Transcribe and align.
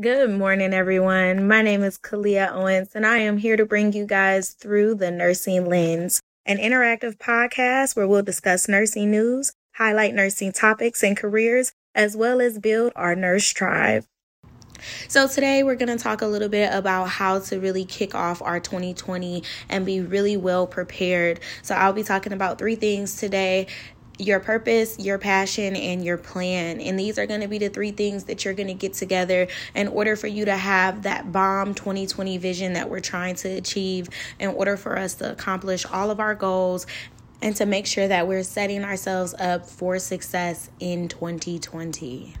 Good 0.00 0.30
morning, 0.30 0.72
everyone. 0.72 1.46
My 1.46 1.60
name 1.60 1.82
is 1.82 1.98
Kalia 1.98 2.50
Owens, 2.50 2.92
and 2.94 3.04
I 3.04 3.18
am 3.18 3.36
here 3.36 3.58
to 3.58 3.66
bring 3.66 3.92
you 3.92 4.06
guys 4.06 4.52
through 4.52 4.94
the 4.94 5.10
Nursing 5.10 5.66
Lens, 5.66 6.22
an 6.46 6.56
interactive 6.56 7.18
podcast 7.18 7.94
where 7.94 8.08
we'll 8.08 8.22
discuss 8.22 8.68
nursing 8.68 9.10
news, 9.10 9.52
highlight 9.74 10.14
nursing 10.14 10.50
topics 10.50 11.02
and 11.02 11.14
careers, 11.14 11.72
as 11.94 12.16
well 12.16 12.40
as 12.40 12.58
build 12.58 12.92
our 12.96 13.14
nurse 13.14 13.50
tribe. 13.50 14.06
So, 15.08 15.28
today 15.28 15.62
we're 15.62 15.76
going 15.76 15.96
to 15.96 16.02
talk 16.02 16.22
a 16.22 16.26
little 16.26 16.48
bit 16.48 16.72
about 16.72 17.08
how 17.08 17.40
to 17.40 17.60
really 17.60 17.84
kick 17.84 18.14
off 18.14 18.40
our 18.40 18.60
2020 18.60 19.42
and 19.68 19.84
be 19.84 20.00
really 20.00 20.36
well 20.36 20.66
prepared. 20.66 21.40
So, 21.60 21.74
I'll 21.74 21.92
be 21.92 22.02
talking 22.02 22.32
about 22.32 22.58
three 22.58 22.76
things 22.76 23.16
today 23.16 23.66
your 24.18 24.40
purpose, 24.40 24.98
your 24.98 25.18
passion, 25.18 25.74
and 25.74 26.04
your 26.04 26.16
plan. 26.16 26.80
And 26.80 26.98
these 26.98 27.18
are 27.18 27.26
going 27.26 27.40
to 27.40 27.48
be 27.48 27.58
the 27.58 27.68
three 27.68 27.92
things 27.92 28.24
that 28.24 28.44
you're 28.44 28.54
going 28.54 28.68
to 28.68 28.74
get 28.74 28.92
together 28.94 29.48
in 29.74 29.88
order 29.88 30.16
for 30.16 30.26
you 30.26 30.44
to 30.44 30.56
have 30.56 31.02
that 31.02 31.32
bomb 31.32 31.74
2020 31.74 32.38
vision 32.38 32.74
that 32.74 32.88
we're 32.88 33.00
trying 33.00 33.34
to 33.36 33.48
achieve, 33.48 34.08
in 34.38 34.50
order 34.50 34.76
for 34.76 34.98
us 34.98 35.14
to 35.14 35.30
accomplish 35.30 35.84
all 35.86 36.10
of 36.10 36.20
our 36.20 36.34
goals 36.34 36.86
and 37.40 37.56
to 37.56 37.66
make 37.66 37.86
sure 37.86 38.06
that 38.06 38.28
we're 38.28 38.44
setting 38.44 38.84
ourselves 38.84 39.34
up 39.38 39.68
for 39.68 39.98
success 39.98 40.70
in 40.78 41.08
2020. 41.08 42.34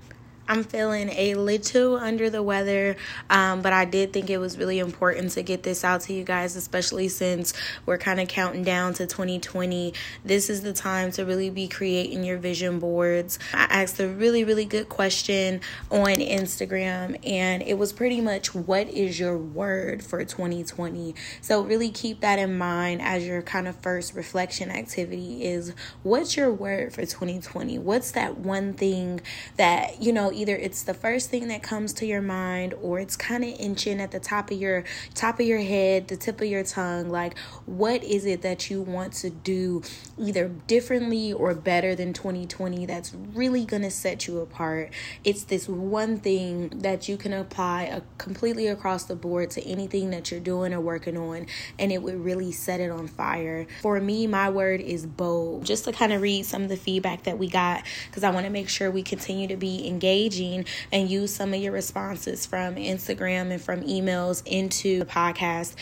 I'm 0.52 0.64
feeling 0.64 1.08
a 1.08 1.34
little 1.34 1.96
under 1.96 2.28
the 2.28 2.42
weather, 2.42 2.96
um, 3.30 3.62
but 3.62 3.72
I 3.72 3.86
did 3.86 4.12
think 4.12 4.28
it 4.28 4.36
was 4.36 4.58
really 4.58 4.80
important 4.80 5.30
to 5.32 5.42
get 5.42 5.62
this 5.62 5.82
out 5.82 6.02
to 6.02 6.12
you 6.12 6.24
guys, 6.24 6.56
especially 6.56 7.08
since 7.08 7.54
we're 7.86 7.96
kind 7.96 8.20
of 8.20 8.28
counting 8.28 8.62
down 8.62 8.92
to 8.94 9.06
2020. 9.06 9.94
This 10.26 10.50
is 10.50 10.60
the 10.60 10.74
time 10.74 11.10
to 11.12 11.24
really 11.24 11.48
be 11.48 11.68
creating 11.68 12.22
your 12.22 12.36
vision 12.36 12.80
boards. 12.80 13.38
I 13.54 13.62
asked 13.70 13.98
a 13.98 14.06
really, 14.06 14.44
really 14.44 14.66
good 14.66 14.90
question 14.90 15.62
on 15.90 16.16
Instagram, 16.16 17.18
and 17.26 17.62
it 17.62 17.78
was 17.78 17.94
pretty 17.94 18.20
much 18.20 18.54
what 18.54 18.90
is 18.90 19.18
your 19.18 19.38
word 19.38 20.04
for 20.04 20.22
2020? 20.22 21.14
So, 21.40 21.62
really 21.62 21.88
keep 21.88 22.20
that 22.20 22.38
in 22.38 22.58
mind 22.58 23.00
as 23.00 23.26
your 23.26 23.40
kind 23.40 23.66
of 23.66 23.76
first 23.76 24.14
reflection 24.14 24.70
activity 24.70 25.44
is 25.44 25.72
what's 26.02 26.36
your 26.36 26.52
word 26.52 26.92
for 26.92 27.06
2020? 27.06 27.78
What's 27.78 28.10
that 28.10 28.36
one 28.36 28.74
thing 28.74 29.22
that, 29.56 30.02
you 30.02 30.12
know, 30.12 30.30
either 30.42 30.56
it's 30.56 30.82
the 30.82 30.94
first 30.94 31.30
thing 31.30 31.46
that 31.46 31.62
comes 31.62 31.92
to 31.92 32.04
your 32.04 32.20
mind 32.20 32.74
or 32.82 32.98
it's 32.98 33.16
kind 33.16 33.44
of 33.44 33.50
inching 33.60 34.00
at 34.00 34.10
the 34.10 34.18
top 34.18 34.50
of 34.50 34.58
your 34.58 34.82
top 35.14 35.38
of 35.38 35.46
your 35.46 35.60
head, 35.60 36.08
the 36.08 36.16
tip 36.16 36.40
of 36.40 36.48
your 36.48 36.64
tongue. 36.64 37.08
Like, 37.10 37.38
what 37.64 38.02
is 38.02 38.26
it 38.26 38.42
that 38.42 38.68
you 38.68 38.82
want 38.82 39.12
to 39.14 39.30
do 39.30 39.82
either 40.18 40.48
differently 40.66 41.32
or 41.32 41.54
better 41.54 41.94
than 41.94 42.12
2020 42.12 42.86
that's 42.86 43.14
really 43.14 43.64
going 43.64 43.82
to 43.82 43.90
set 43.90 44.26
you 44.26 44.40
apart? 44.40 44.92
It's 45.22 45.44
this 45.44 45.68
one 45.68 46.18
thing 46.18 46.70
that 46.80 47.08
you 47.08 47.16
can 47.16 47.32
apply 47.32 47.84
a, 47.84 48.02
completely 48.18 48.66
across 48.66 49.04
the 49.04 49.14
board 49.14 49.50
to 49.52 49.62
anything 49.62 50.10
that 50.10 50.32
you're 50.32 50.40
doing 50.40 50.74
or 50.74 50.80
working 50.80 51.16
on, 51.16 51.46
and 51.78 51.92
it 51.92 52.02
would 52.02 52.24
really 52.24 52.50
set 52.50 52.80
it 52.80 52.90
on 52.90 53.06
fire. 53.06 53.68
For 53.80 54.00
me, 54.00 54.26
my 54.26 54.50
word 54.50 54.80
is 54.80 55.06
bold. 55.06 55.64
Just 55.64 55.84
to 55.84 55.92
kind 55.92 56.12
of 56.12 56.20
read 56.20 56.46
some 56.46 56.64
of 56.64 56.68
the 56.68 56.76
feedback 56.76 57.22
that 57.24 57.38
we 57.38 57.48
got, 57.48 57.84
because 58.10 58.24
I 58.24 58.30
want 58.30 58.46
to 58.46 58.50
make 58.50 58.68
sure 58.68 58.90
we 58.90 59.04
continue 59.04 59.46
to 59.46 59.56
be 59.56 59.86
engaged 59.86 60.21
engaging 60.22 60.64
and 60.90 61.10
use 61.10 61.34
some 61.34 61.54
of 61.54 61.60
your 61.60 61.72
responses 61.72 62.46
from 62.46 62.76
Instagram 62.76 63.50
and 63.50 63.60
from 63.60 63.82
emails 63.82 64.42
into 64.46 65.00
the 65.00 65.06
podcast 65.06 65.74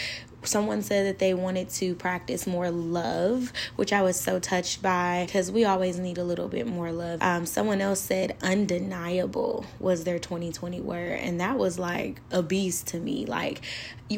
someone 0.42 0.80
said 0.80 1.06
that 1.06 1.18
they 1.18 1.34
wanted 1.34 1.68
to 1.68 1.94
practice 1.96 2.46
more 2.46 2.70
love, 2.70 3.52
which 3.76 3.92
I 3.92 4.00
was 4.00 4.18
so 4.18 4.38
touched 4.38 4.80
by 4.80 5.24
because 5.26 5.52
we 5.52 5.66
always 5.66 5.98
need 5.98 6.16
a 6.16 6.24
little 6.24 6.48
bit 6.48 6.66
more 6.66 6.90
love. 6.92 7.20
Um, 7.20 7.44
someone 7.44 7.82
else 7.82 8.00
said 8.00 8.36
undeniable 8.42 9.66
was 9.78 10.04
their 10.04 10.18
2020 10.18 10.80
word, 10.80 11.20
and 11.20 11.40
that 11.40 11.58
was 11.58 11.78
like 11.78 12.22
a 12.30 12.42
beast 12.42 12.86
to 12.88 12.98
me. 12.98 13.26
Like 13.26 13.60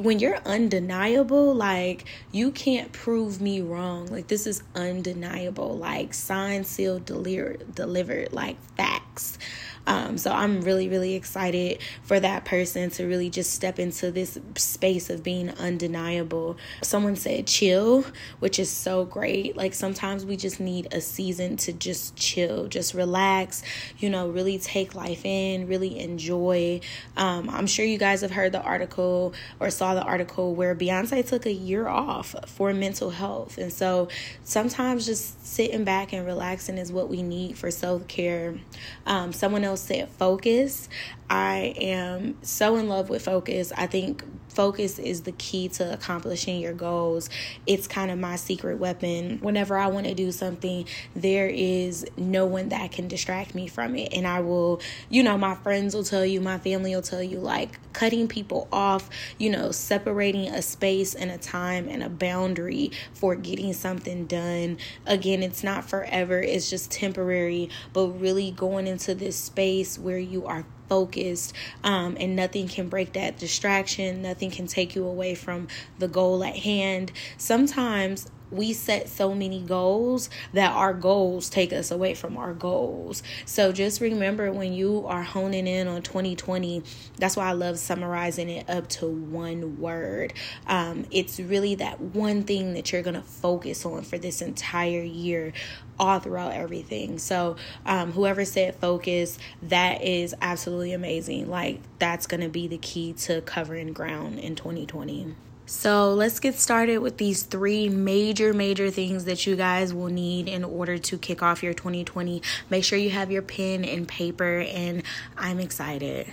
when 0.00 0.18
you're 0.18 0.38
undeniable, 0.46 1.54
like 1.54 2.04
you 2.30 2.50
can't 2.50 2.92
prove 2.92 3.40
me 3.40 3.60
wrong. 3.60 4.06
Like 4.06 4.28
this 4.28 4.46
is 4.46 4.62
undeniable, 4.74 5.76
like 5.76 6.14
signed, 6.14 6.66
sealed, 6.66 7.04
delivered, 7.04 7.74
delivered, 7.74 8.32
like 8.32 8.56
facts. 8.76 9.38
Um, 9.86 10.16
so 10.16 10.30
I'm 10.30 10.60
really, 10.62 10.88
really 10.88 11.14
excited 11.14 11.78
for 12.02 12.20
that 12.20 12.44
person 12.44 12.90
to 12.90 13.06
really 13.06 13.30
just 13.30 13.52
step 13.52 13.78
into 13.78 14.10
this 14.10 14.38
space 14.56 15.10
of 15.10 15.22
being 15.22 15.50
undeniable. 15.50 16.56
Someone 16.82 17.16
said 17.16 17.46
chill, 17.46 18.04
which 18.38 18.58
is 18.58 18.70
so 18.70 19.04
great. 19.04 19.56
Like 19.56 19.74
sometimes 19.74 20.24
we 20.24 20.36
just 20.36 20.60
need 20.60 20.88
a 20.92 21.00
season 21.00 21.56
to 21.58 21.72
just 21.72 22.16
chill, 22.16 22.68
just 22.68 22.94
relax, 22.94 23.62
you 23.98 24.08
know, 24.08 24.28
really 24.28 24.58
take 24.58 24.94
life 24.94 25.24
in, 25.24 25.66
really 25.66 25.98
enjoy. 25.98 26.80
Um, 27.16 27.50
I'm 27.50 27.66
sure 27.66 27.84
you 27.84 27.98
guys 27.98 28.20
have 28.20 28.30
heard 28.30 28.52
the 28.52 28.62
article 28.62 29.34
or 29.58 29.70
saw 29.82 29.94
the 29.94 30.02
article 30.02 30.54
where 30.54 30.76
Beyonce 30.76 31.26
took 31.26 31.44
a 31.44 31.52
year 31.52 31.88
off 31.88 32.36
for 32.46 32.72
mental 32.72 33.10
health. 33.10 33.58
And 33.58 33.72
so 33.72 34.06
sometimes 34.44 35.04
just 35.04 35.44
sitting 35.44 35.82
back 35.82 36.12
and 36.12 36.24
relaxing 36.24 36.78
is 36.78 36.92
what 36.92 37.08
we 37.08 37.20
need 37.20 37.58
for 37.58 37.68
self 37.72 38.06
care. 38.06 38.54
Um, 39.06 39.32
someone 39.32 39.64
else 39.64 39.72
else 39.72 39.80
said 39.80 40.08
focus. 40.10 40.88
I 41.28 41.74
am 41.80 42.38
so 42.42 42.76
in 42.76 42.88
love 42.88 43.10
with 43.10 43.24
focus. 43.24 43.72
I 43.76 43.88
think 43.88 44.22
focus 44.54 44.98
is 44.98 45.22
the 45.22 45.32
key 45.32 45.68
to 45.68 45.92
accomplishing 45.92 46.60
your 46.60 46.72
goals. 46.72 47.30
It's 47.66 47.86
kind 47.86 48.10
of 48.10 48.18
my 48.18 48.36
secret 48.36 48.78
weapon. 48.78 49.38
Whenever 49.40 49.76
I 49.76 49.88
want 49.88 50.06
to 50.06 50.14
do 50.14 50.32
something, 50.32 50.86
there 51.14 51.48
is 51.48 52.06
no 52.16 52.46
one 52.46 52.68
that 52.70 52.92
can 52.92 53.08
distract 53.08 53.54
me 53.54 53.66
from 53.66 53.96
it. 53.96 54.12
And 54.12 54.26
I 54.26 54.40
will, 54.40 54.80
you 55.08 55.22
know, 55.22 55.36
my 55.38 55.54
friends 55.54 55.94
will 55.94 56.04
tell 56.04 56.24
you, 56.24 56.40
my 56.40 56.58
family 56.58 56.94
will 56.94 57.02
tell 57.02 57.22
you, 57.22 57.38
like 57.38 57.78
cutting 57.92 58.28
people 58.28 58.68
off, 58.72 59.08
you 59.38 59.50
know, 59.50 59.70
separating 59.70 60.48
a 60.48 60.62
space 60.62 61.14
and 61.14 61.30
a 61.30 61.38
time 61.38 61.88
and 61.88 62.02
a 62.02 62.08
boundary 62.08 62.90
for 63.12 63.34
getting 63.34 63.72
something 63.72 64.26
done. 64.26 64.78
Again, 65.06 65.42
it's 65.42 65.62
not 65.62 65.88
forever, 65.88 66.40
it's 66.40 66.70
just 66.70 66.90
temporary, 66.90 67.68
but 67.92 68.08
really 68.08 68.50
going 68.50 68.86
into 68.86 69.14
this 69.14 69.36
space 69.36 69.98
where 69.98 70.18
you 70.18 70.46
are 70.46 70.64
focused 70.92 71.54
um, 71.84 72.18
and 72.20 72.36
nothing 72.36 72.68
can 72.68 72.90
break 72.90 73.14
that 73.14 73.38
distraction. 73.38 74.20
Nothing 74.20 74.50
can 74.50 74.66
take 74.66 74.94
you 74.94 75.06
away 75.06 75.34
from 75.34 75.68
the 75.98 76.06
goal 76.06 76.44
at 76.44 76.54
hand. 76.54 77.12
Sometimes 77.38 78.30
we 78.52 78.72
set 78.72 79.08
so 79.08 79.34
many 79.34 79.60
goals 79.60 80.28
that 80.52 80.72
our 80.72 80.92
goals 80.92 81.48
take 81.48 81.72
us 81.72 81.90
away 81.90 82.14
from 82.14 82.36
our 82.36 82.52
goals. 82.52 83.22
So 83.46 83.72
just 83.72 84.00
remember 84.00 84.52
when 84.52 84.72
you 84.72 85.06
are 85.06 85.22
honing 85.22 85.66
in 85.66 85.88
on 85.88 86.02
2020, 86.02 86.82
that's 87.16 87.36
why 87.36 87.48
I 87.48 87.52
love 87.52 87.78
summarizing 87.78 88.48
it 88.48 88.68
up 88.68 88.88
to 88.90 89.06
one 89.06 89.78
word. 89.80 90.34
Um, 90.66 91.06
it's 91.10 91.40
really 91.40 91.74
that 91.76 92.00
one 92.00 92.42
thing 92.42 92.74
that 92.74 92.92
you're 92.92 93.02
going 93.02 93.14
to 93.14 93.22
focus 93.22 93.84
on 93.86 94.02
for 94.02 94.18
this 94.18 94.42
entire 94.42 95.02
year 95.02 95.52
all 95.98 96.18
throughout 96.18 96.52
everything. 96.52 97.18
So, 97.18 97.56
um, 97.86 98.12
whoever 98.12 98.44
said 98.44 98.74
focus, 98.76 99.38
that 99.62 100.02
is 100.02 100.34
absolutely 100.40 100.92
amazing. 100.92 101.48
Like, 101.48 101.80
that's 101.98 102.26
going 102.26 102.40
to 102.40 102.48
be 102.48 102.66
the 102.66 102.78
key 102.78 103.12
to 103.14 103.40
covering 103.42 103.92
ground 103.92 104.38
in 104.38 104.56
2020. 104.56 105.34
So 105.66 106.12
let's 106.14 106.40
get 106.40 106.56
started 106.58 106.98
with 106.98 107.16
these 107.16 107.44
three 107.44 107.88
major, 107.88 108.52
major 108.52 108.90
things 108.90 109.24
that 109.24 109.46
you 109.46 109.56
guys 109.56 109.94
will 109.94 110.08
need 110.08 110.48
in 110.48 110.64
order 110.64 110.98
to 110.98 111.18
kick 111.18 111.42
off 111.42 111.62
your 111.62 111.72
2020. 111.72 112.42
Make 112.68 112.84
sure 112.84 112.98
you 112.98 113.10
have 113.10 113.30
your 113.30 113.42
pen 113.42 113.84
and 113.84 114.06
paper, 114.06 114.60
and 114.60 115.02
I'm 115.36 115.60
excited. 115.60 116.32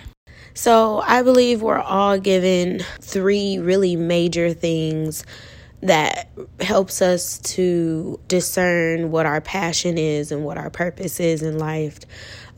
So 0.54 1.00
I 1.00 1.22
believe 1.22 1.62
we're 1.62 1.80
all 1.80 2.18
given 2.18 2.82
three 3.00 3.60
really 3.60 3.96
major 3.96 4.54
things 4.54 5.24
that 5.82 6.30
helps 6.60 7.02
us 7.02 7.38
to 7.40 8.20
discern 8.28 9.12
what 9.12 9.26
our 9.26 9.40
passion 9.40 9.98
is 9.98 10.32
and 10.32 10.44
what 10.44 10.58
our 10.58 10.70
purpose 10.70 11.20
is 11.20 11.42
in 11.42 11.58
life. 11.58 12.00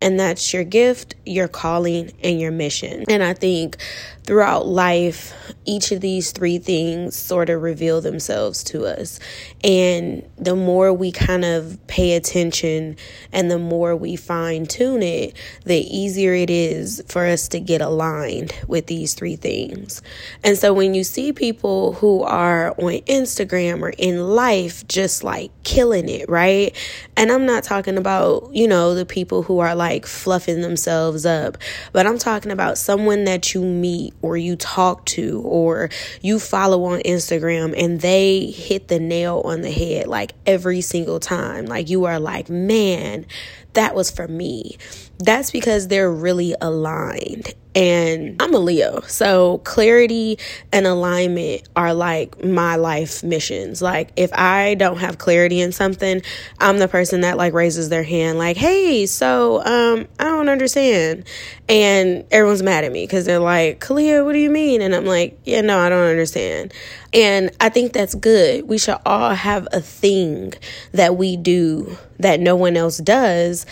And 0.01 0.19
that's 0.19 0.53
your 0.53 0.63
gift, 0.63 1.15
your 1.25 1.47
calling, 1.47 2.11
and 2.23 2.39
your 2.39 2.51
mission. 2.51 3.05
And 3.07 3.23
I 3.23 3.33
think 3.33 3.77
throughout 4.23 4.67
life, 4.67 5.33
each 5.65 5.91
of 5.91 6.01
these 6.01 6.31
three 6.31 6.57
things 6.57 7.15
sort 7.15 7.49
of 7.49 7.61
reveal 7.61 8.01
themselves 8.01 8.63
to 8.63 8.85
us. 8.85 9.19
And 9.63 10.27
the 10.37 10.55
more 10.55 10.93
we 10.93 11.11
kind 11.11 11.43
of 11.43 11.77
pay 11.87 12.13
attention 12.13 12.97
and 13.31 13.51
the 13.51 13.59
more 13.59 13.95
we 13.95 14.15
fine 14.15 14.65
tune 14.65 15.03
it, 15.03 15.35
the 15.65 15.77
easier 15.77 16.33
it 16.33 16.49
is 16.49 17.03
for 17.07 17.25
us 17.25 17.47
to 17.49 17.59
get 17.59 17.81
aligned 17.81 18.53
with 18.67 18.87
these 18.87 19.13
three 19.13 19.35
things. 19.35 20.01
And 20.43 20.57
so 20.57 20.73
when 20.73 20.93
you 20.93 21.03
see 21.03 21.33
people 21.33 21.93
who 21.93 22.23
are 22.23 22.69
on 22.77 23.01
Instagram 23.01 23.81
or 23.81 23.89
in 23.89 24.29
life 24.29 24.87
just 24.87 25.23
like 25.23 25.51
killing 25.63 26.09
it, 26.09 26.29
right? 26.29 26.75
And 27.17 27.31
I'm 27.31 27.45
not 27.45 27.63
talking 27.63 27.97
about, 27.97 28.49
you 28.53 28.67
know, 28.67 28.95
the 28.95 29.05
people 29.05 29.43
who 29.43 29.59
are 29.59 29.75
like 29.75 29.90
fluffing 29.99 30.61
themselves 30.61 31.25
up, 31.25 31.57
but 31.91 32.05
I'm 32.05 32.17
talking 32.17 32.51
about 32.51 32.77
someone 32.77 33.25
that 33.25 33.53
you 33.53 33.61
meet 33.61 34.13
or 34.21 34.37
you 34.37 34.55
talk 34.55 35.05
to 35.07 35.41
or 35.41 35.89
you 36.21 36.39
follow 36.39 36.83
on 36.85 36.99
Instagram 37.01 37.73
and 37.77 38.01
they 38.01 38.45
hit 38.47 38.87
the 38.87 38.99
nail 38.99 39.41
on 39.45 39.61
the 39.61 39.71
head 39.71 40.07
like 40.07 40.33
every 40.45 40.81
single 40.81 41.19
time. 41.19 41.65
Like 41.65 41.89
you 41.89 42.05
are 42.05 42.19
like, 42.19 42.49
man, 42.49 43.25
that 43.73 43.95
was 43.95 44.11
for 44.11 44.27
me. 44.27 44.77
That's 45.19 45.51
because 45.51 45.87
they're 45.87 46.11
really 46.11 46.55
aligned. 46.61 47.53
And 47.73 48.41
I'm 48.41 48.53
a 48.53 48.57
Leo. 48.57 48.99
So 49.01 49.59
clarity 49.59 50.37
and 50.73 50.85
alignment 50.85 51.69
are 51.75 51.93
like 51.93 52.43
my 52.43 52.75
life 52.75 53.23
missions. 53.23 53.81
Like 53.81 54.11
if 54.17 54.33
I 54.33 54.75
don't 54.75 54.97
have 54.97 55.19
clarity 55.19 55.61
in 55.61 55.71
something, 55.71 56.21
I'm 56.59 56.79
the 56.79 56.89
person 56.89 57.21
that 57.21 57.37
like 57.37 57.53
raises 57.53 57.87
their 57.87 58.03
hand 58.03 58.37
like, 58.37 58.57
"Hey, 58.57 59.05
so 59.05 59.63
um 59.63 60.07
I 60.19 60.25
don't 60.25 60.49
understand." 60.49 61.23
And 61.69 62.25
everyone's 62.29 62.63
mad 62.63 62.83
at 62.83 62.91
me 62.91 63.07
cuz 63.07 63.23
they're 63.23 63.39
like, 63.39 63.79
"Kalia, 63.79 64.25
what 64.25 64.33
do 64.33 64.39
you 64.39 64.49
mean?" 64.49 64.81
And 64.81 64.93
I'm 64.93 65.05
like, 65.05 65.37
"Yeah, 65.45 65.61
no, 65.61 65.79
I 65.79 65.87
don't 65.87 66.09
understand." 66.09 66.73
And 67.13 67.51
I 67.59 67.69
think 67.69 67.93
that's 67.93 68.15
good. 68.15 68.67
We 68.67 68.77
should 68.77 68.97
all 69.05 69.31
have 69.33 69.67
a 69.71 69.81
thing 69.81 70.53
that 70.93 71.17
we 71.17 71.35
do 71.35 71.97
that 72.19 72.39
no 72.39 72.55
one 72.55 72.77
else 72.77 72.97
does 72.97 73.65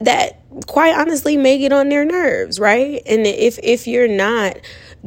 that 0.00 0.40
quite 0.66 0.94
honestly 0.94 1.36
may 1.36 1.58
get 1.58 1.72
on 1.72 1.88
their 1.88 2.04
nerves, 2.04 2.60
right? 2.60 3.02
And 3.06 3.26
if 3.26 3.58
if 3.62 3.86
you're 3.86 4.08
not 4.08 4.58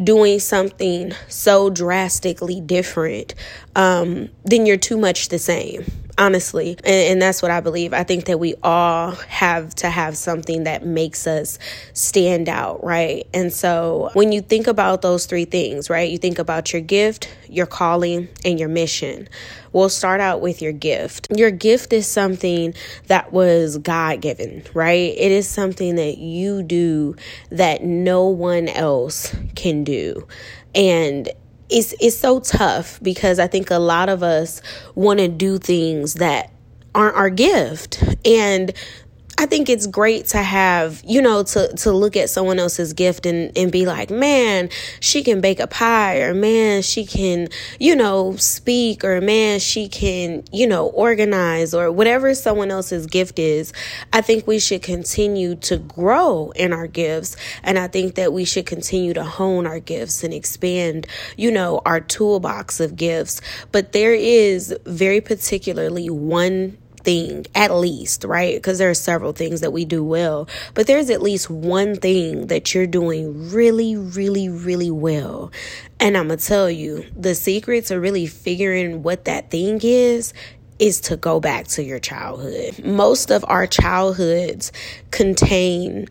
doing 0.02 0.40
something 0.40 1.14
so 1.28 1.70
drastically 1.70 2.60
different, 2.60 3.36
um, 3.76 4.30
then 4.44 4.66
you're 4.66 4.78
too 4.78 4.98
much 4.98 5.30
the 5.30 5.40
same 5.40 5.86
honestly 6.18 6.78
and, 6.84 7.12
and, 7.12 7.22
that's 7.22 7.42
what 7.42 7.52
i 7.52 7.60
believe. 7.60 7.94
I 7.94 8.04
think 8.04 8.26
that 8.26 8.40
we 8.40 8.56
all 8.64 9.12
have 9.12 9.74
to 9.76 9.90
have 9.90 10.18
something 10.18 10.64
that 10.64 10.86
makes 10.86 11.28
us 11.28 11.58
stand 11.94 12.50
out 12.50 12.84
right? 12.84 13.28
And 13.34 13.52
so 13.52 14.10
when 14.14 14.32
you 14.32 14.42
think 14.42 14.68
about 14.68 15.02
those 15.02 15.26
three 15.26 15.46
things 15.46 15.90
right 15.90 16.10
you 16.10 16.18
think 16.18 16.40
about 16.40 16.74
your 16.74 16.82
gift 16.82 17.30
your 17.50 17.66
calling 17.66 18.28
and 18.44 18.60
your 18.60 18.70
mission. 18.70 19.28
We'll 19.72 19.90
start 19.90 20.22
out 20.22 20.42
with 20.42 20.62
your 20.62 20.72
gift. 20.72 21.28
Your 21.36 21.52
gift 21.52 21.92
is 21.94 22.08
something 22.08 22.74
that 23.08 23.32
was 23.34 23.78
god 23.78 24.22
given 24.22 24.64
right? 24.74 25.14
It 25.18 25.32
is 25.32 25.48
something 25.48 25.96
that 25.96 26.18
you 26.18 26.64
do 26.64 27.16
that 27.50 27.84
no 27.84 28.28
one 28.28 28.68
else 28.68 29.36
can 29.56 29.84
do. 29.84 30.28
And 30.74 31.30
it's 31.76 31.94
it's 32.00 32.18
so 32.18 32.40
tough 32.40 33.00
because 33.04 33.38
I 33.38 33.48
think 33.48 33.70
a 33.70 33.80
lot 33.80 34.08
of 34.08 34.24
us 34.24 34.62
want 34.96 35.20
to 35.20 35.28
do 35.28 35.58
things 35.58 36.16
that 36.16 36.50
aren't 36.96 37.18
our 37.18 37.30
gift. 37.30 38.02
And 38.24 38.72
I 39.38 39.48
think 39.48 39.70
it's 39.70 39.86
great 39.86 40.28
to 40.28 40.38
have, 40.38 41.02
you 41.06 41.22
know, 41.22 41.44
to 41.44 41.68
to 41.68 41.92
look 41.92 42.16
at 42.16 42.30
someone 42.30 42.58
else's 42.58 42.94
gift 42.94 43.26
and 43.26 43.52
and 43.58 43.70
be 43.70 43.86
like, 43.86 44.10
"Man, 44.10 44.70
she 45.02 45.24
can 45.24 45.42
bake 45.42 45.60
a 45.60 45.68
pie," 45.68 46.20
or 46.20 46.34
"Man, 46.34 46.82
she 46.82 47.06
can, 47.06 47.50
you 47.78 47.98
know, 47.98 48.36
speak," 48.38 49.04
or 49.04 49.20
"Man, 49.20 49.60
she 49.60 49.90
can, 49.90 50.44
you 50.54 50.66
know, 50.66 50.88
organize," 50.88 51.74
or 51.74 51.92
whatever 51.92 52.34
someone 52.34 52.72
else's 52.72 53.08
gift 53.08 53.38
is. 53.38 53.74
I 54.14 54.22
think 54.22 54.48
we 54.48 54.58
should 54.58 54.82
continue 54.82 55.56
to 55.56 55.78
grow 55.78 56.52
in 56.56 56.72
our 56.72 56.88
gifts, 56.88 57.36
and 57.62 57.78
I 57.78 57.88
think 57.88 58.16
that 58.16 58.32
we 58.32 58.46
should 58.46 58.66
continue 58.66 59.14
to 59.14 59.24
hone 59.24 59.68
our 59.68 59.80
gifts 59.80 60.24
and 60.24 60.34
expand, 60.34 61.08
you 61.36 61.52
know, 61.52 61.82
our 61.86 62.00
toolbox 62.00 62.80
of 62.80 62.96
gifts. 62.96 63.42
But 63.74 63.92
there 63.92 64.14
is 64.14 64.74
very 64.86 65.20
particularly 65.20 66.10
one 66.10 66.78
thing 67.06 67.46
at 67.56 67.72
least, 67.72 68.24
right? 68.26 68.56
Because 68.56 68.80
there 68.80 68.90
are 68.90 68.96
several 68.96 69.32
things 69.32 69.62
that 69.62 69.72
we 69.72 69.86
do 69.86 70.04
well, 70.04 70.50
but 70.74 70.88
there's 70.88 71.10
at 71.10 71.22
least 71.22 71.50
one 71.50 71.96
thing 71.96 72.48
that 72.48 72.74
you're 72.74 72.88
doing 72.88 73.52
really, 73.52 73.96
really, 73.96 74.50
really 74.50 74.92
well. 74.92 75.52
And 76.00 76.18
I'm 76.18 76.28
going 76.28 76.40
to 76.40 76.46
tell 76.46 76.70
you 76.70 77.06
the 77.16 77.36
secret 77.36 77.86
to 77.86 78.00
really 78.00 78.28
figuring 78.28 79.04
what 79.04 79.26
that 79.26 79.52
thing 79.52 79.80
is 79.84 80.34
is 80.78 81.00
to 81.00 81.16
go 81.16 81.40
back 81.40 81.68
to 81.68 81.84
your 81.84 82.00
childhood. 82.00 82.84
Most 82.84 83.32
of 83.32 83.46
our 83.48 83.66
childhoods 83.66 84.74
contain 85.12 86.08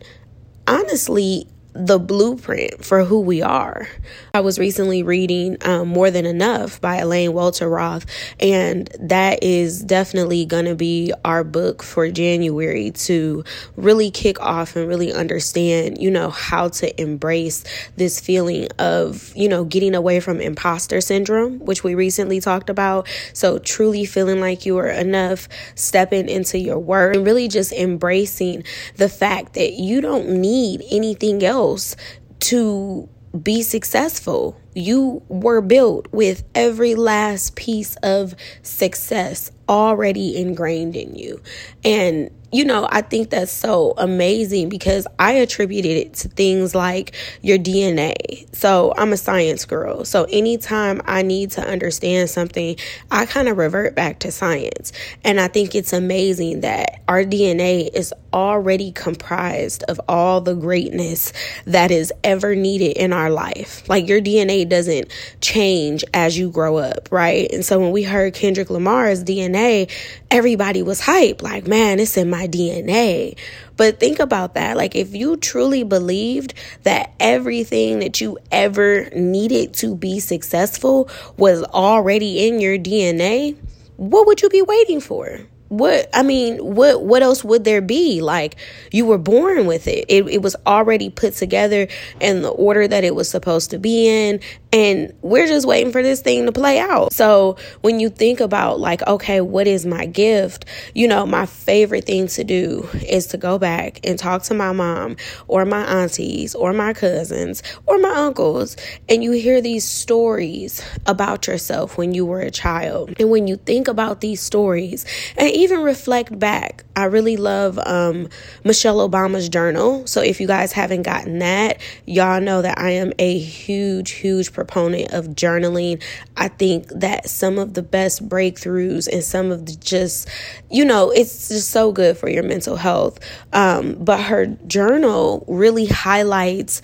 honestly 0.67 1.47
the 1.75 1.99
blueprint 1.99 2.85
for 2.85 3.03
who 3.03 3.19
we 3.19 3.41
are. 3.41 3.85
I 4.33 4.39
was 4.39 4.57
recently 4.57 5.03
reading 5.03 5.57
um, 5.61 5.89
More 5.89 6.09
Than 6.09 6.25
Enough 6.25 6.79
by 6.79 6.97
Elaine 6.97 7.31
Welteroth, 7.31 8.05
and 8.39 8.87
that 8.97 9.43
is 9.43 9.81
definitely 9.81 10.45
going 10.45 10.65
to 10.65 10.75
be 10.75 11.11
our 11.25 11.43
book 11.43 11.83
for 11.83 12.09
January 12.09 12.91
to 12.91 13.43
really 13.75 14.09
kick 14.09 14.39
off 14.39 14.77
and 14.77 14.87
really 14.87 15.11
understand, 15.11 16.01
you 16.01 16.09
know, 16.09 16.29
how 16.29 16.69
to 16.69 17.01
embrace 17.01 17.65
this 17.97 18.21
feeling 18.21 18.69
of, 18.79 19.33
you 19.35 19.49
know, 19.49 19.65
getting 19.65 19.95
away 19.95 20.21
from 20.21 20.39
imposter 20.39 21.01
syndrome, 21.01 21.59
which 21.59 21.83
we 21.83 21.93
recently 21.93 22.39
talked 22.39 22.69
about. 22.69 23.05
So, 23.33 23.59
truly 23.59 24.05
feeling 24.05 24.39
like 24.39 24.65
you 24.65 24.77
are 24.77 24.87
enough, 24.87 25.49
stepping 25.75 26.29
into 26.29 26.57
your 26.57 26.79
work, 26.79 27.15
and 27.15 27.25
really 27.25 27.49
just 27.49 27.73
embracing 27.73 28.63
the 28.95 29.09
fact 29.09 29.55
that 29.55 29.73
you 29.73 29.99
don't 29.99 30.29
need 30.29 30.81
anything 30.89 31.43
else 31.43 31.64
else 31.65 31.95
to 32.39 33.09
be 33.41 33.61
successful. 33.61 34.59
You 34.75 35.21
were 35.27 35.61
built 35.61 36.07
with 36.11 36.43
every 36.53 36.95
last 36.95 37.55
piece 37.55 37.95
of 37.97 38.35
success 38.61 39.51
already 39.67 40.37
ingrained 40.37 40.95
in 40.95 41.15
you. 41.15 41.41
And 41.83 42.29
you 42.51 42.65
know, 42.65 42.87
I 42.89 43.01
think 43.01 43.29
that's 43.29 43.51
so 43.51 43.93
amazing 43.97 44.69
because 44.69 45.07
I 45.19 45.33
attributed 45.33 45.97
it 45.97 46.13
to 46.15 46.29
things 46.29 46.73
like 46.73 47.15
your 47.41 47.57
DNA. 47.57 48.53
So 48.55 48.93
I'm 48.97 49.13
a 49.13 49.17
science 49.17 49.65
girl. 49.65 50.05
So 50.05 50.25
anytime 50.25 51.01
I 51.05 51.21
need 51.21 51.51
to 51.51 51.61
understand 51.61 52.29
something, 52.29 52.77
I 53.11 53.25
kind 53.25 53.47
of 53.47 53.57
revert 53.57 53.95
back 53.95 54.19
to 54.19 54.31
science. 54.31 54.91
And 55.23 55.39
I 55.39 55.47
think 55.47 55.75
it's 55.75 55.93
amazing 55.93 56.61
that 56.61 57.01
our 57.07 57.23
DNA 57.23 57.89
is 57.93 58.13
already 58.33 58.91
comprised 58.91 59.83
of 59.83 59.99
all 60.07 60.41
the 60.41 60.53
greatness 60.53 61.31
that 61.65 61.89
is 61.89 62.11
ever 62.23 62.55
needed 62.55 62.97
in 62.97 63.13
our 63.13 63.29
life. 63.29 63.87
Like 63.89 64.07
your 64.07 64.21
DNA 64.21 64.67
doesn't 64.67 65.09
change 65.41 66.03
as 66.13 66.37
you 66.37 66.51
grow 66.51 66.77
up, 66.77 67.09
right? 67.11 67.49
And 67.51 67.65
so 67.65 67.79
when 67.79 67.91
we 67.91 68.03
heard 68.03 68.33
Kendrick 68.33 68.69
Lamar's 68.69 69.23
DNA, 69.23 69.89
everybody 70.35 70.81
was 70.81 70.99
hype. 70.99 71.41
Like, 71.41 71.65
man, 71.65 71.97
it's 71.97 72.17
in 72.17 72.29
my 72.29 72.45
DNA. 72.45 73.37
But 73.77 74.01
think 74.01 74.19
about 74.19 74.53
that. 74.55 74.75
Like, 74.75 74.93
if 74.93 75.15
you 75.15 75.37
truly 75.37 75.83
believed 75.83 76.53
that 76.83 77.13
everything 77.21 77.99
that 77.99 78.19
you 78.19 78.37
ever 78.51 79.09
needed 79.11 79.73
to 79.75 79.95
be 79.95 80.19
successful 80.19 81.09
was 81.37 81.63
already 81.63 82.49
in 82.49 82.59
your 82.59 82.77
DNA, 82.77 83.55
what 83.95 84.27
would 84.27 84.41
you 84.41 84.49
be 84.49 84.61
waiting 84.61 84.99
for? 84.99 85.39
what 85.69 86.07
i 86.13 86.21
mean 86.21 86.57
what 86.57 87.03
what 87.03 87.23
else 87.23 87.43
would 87.43 87.63
there 87.63 87.81
be 87.81 88.21
like 88.21 88.55
you 88.91 89.03
were 89.03 89.17
born 89.17 89.65
with 89.65 89.87
it. 89.87 90.05
it 90.07 90.27
it 90.27 90.41
was 90.41 90.55
already 90.67 91.09
put 91.09 91.33
together 91.33 91.87
in 92.21 92.43
the 92.43 92.49
order 92.49 92.87
that 92.87 93.03
it 93.03 93.15
was 93.15 93.27
supposed 93.27 93.71
to 93.71 93.79
be 93.79 94.07
in 94.07 94.39
and 94.75 95.13
we're 95.21 95.47
just 95.47 95.65
waiting 95.65 95.91
for 95.91 96.03
this 96.03 96.21
thing 96.21 96.45
to 96.45 96.51
play 96.51 96.77
out 96.79 97.13
so 97.13 97.55
when 97.81 97.99
you 97.99 98.09
think 98.09 98.39
about 98.39 98.79
like 98.79 99.01
okay 99.07 99.39
what 99.39 99.67
is 99.67 99.85
my 99.85 100.05
gift 100.05 100.65
you 100.93 101.07
know 101.07 101.25
my 101.25 101.45
favorite 101.45 102.05
thing 102.05 102.27
to 102.27 102.43
do 102.43 102.87
is 103.07 103.27
to 103.27 103.37
go 103.37 103.57
back 103.57 103.99
and 104.03 104.19
talk 104.19 104.43
to 104.43 104.53
my 104.53 104.73
mom 104.73 105.15
or 105.47 105.63
my 105.65 105.83
aunties 105.85 106.53
or 106.53 106.73
my 106.73 106.93
cousins 106.93 107.63
or 107.85 107.97
my 107.97 108.13
uncles 108.13 108.75
and 109.07 109.23
you 109.23 109.31
hear 109.31 109.61
these 109.61 109.85
stories 109.85 110.83
about 111.05 111.47
yourself 111.47 111.97
when 111.97 112.13
you 112.13 112.25
were 112.25 112.41
a 112.41 112.51
child 112.51 113.13
and 113.19 113.29
when 113.29 113.47
you 113.47 113.55
think 113.55 113.87
about 113.87 114.19
these 114.19 114.41
stories 114.41 115.05
and 115.37 115.49
even 115.51 115.81
reflect 115.81 116.37
back. 116.37 116.83
I 116.95 117.05
really 117.05 117.37
love 117.37 117.79
um, 117.79 118.29
Michelle 118.63 119.07
Obama's 119.07 119.49
journal. 119.49 120.05
So 120.07 120.21
if 120.21 120.39
you 120.39 120.47
guys 120.47 120.71
haven't 120.71 121.03
gotten 121.03 121.39
that, 121.39 121.79
y'all 122.05 122.41
know 122.41 122.61
that 122.61 122.77
I 122.77 122.91
am 122.91 123.13
a 123.19 123.37
huge, 123.37 124.11
huge 124.11 124.53
proponent 124.65 125.13
of 125.13 125.27
journaling. 125.27 126.01
I 126.37 126.47
think 126.47 126.87
that 126.89 127.29
some 127.29 127.57
of 127.57 127.73
the 127.73 127.83
best 127.83 128.27
breakthroughs 128.27 129.07
and 129.11 129.23
some 129.23 129.51
of 129.51 129.65
the 129.65 129.75
just, 129.75 130.27
you 130.69 130.85
know, 130.85 131.11
it's 131.11 131.49
just 131.49 131.69
so 131.69 131.91
good 131.91 132.17
for 132.17 132.29
your 132.29 132.43
mental 132.43 132.75
health. 132.75 133.19
Um, 133.53 133.95
but 133.95 134.21
her 134.21 134.47
journal 134.67 135.45
really 135.47 135.85
highlights 135.85 136.81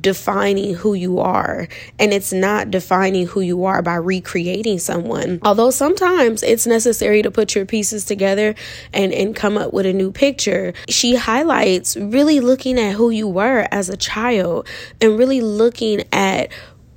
defining 0.00 0.74
who 0.74 0.94
you 0.94 1.20
are 1.20 1.68
and 1.98 2.12
it's 2.12 2.32
not 2.32 2.70
defining 2.70 3.26
who 3.26 3.40
you 3.40 3.64
are 3.64 3.82
by 3.82 3.94
recreating 3.94 4.80
someone 4.80 5.38
although 5.42 5.70
sometimes 5.70 6.42
it's 6.42 6.66
necessary 6.66 7.22
to 7.22 7.30
put 7.30 7.54
your 7.54 7.64
pieces 7.64 8.04
together 8.04 8.54
and 8.92 9.12
and 9.12 9.36
come 9.36 9.56
up 9.56 9.72
with 9.72 9.86
a 9.86 9.92
new 9.92 10.10
picture 10.10 10.72
she 10.88 11.14
highlights 11.14 11.96
really 11.96 12.40
looking 12.40 12.80
at 12.80 12.94
who 12.94 13.10
you 13.10 13.28
were 13.28 13.68
as 13.70 13.88
a 13.88 13.96
child 13.96 14.66
and 15.00 15.16
really 15.16 15.40
looking 15.40 16.02
at 16.12 16.50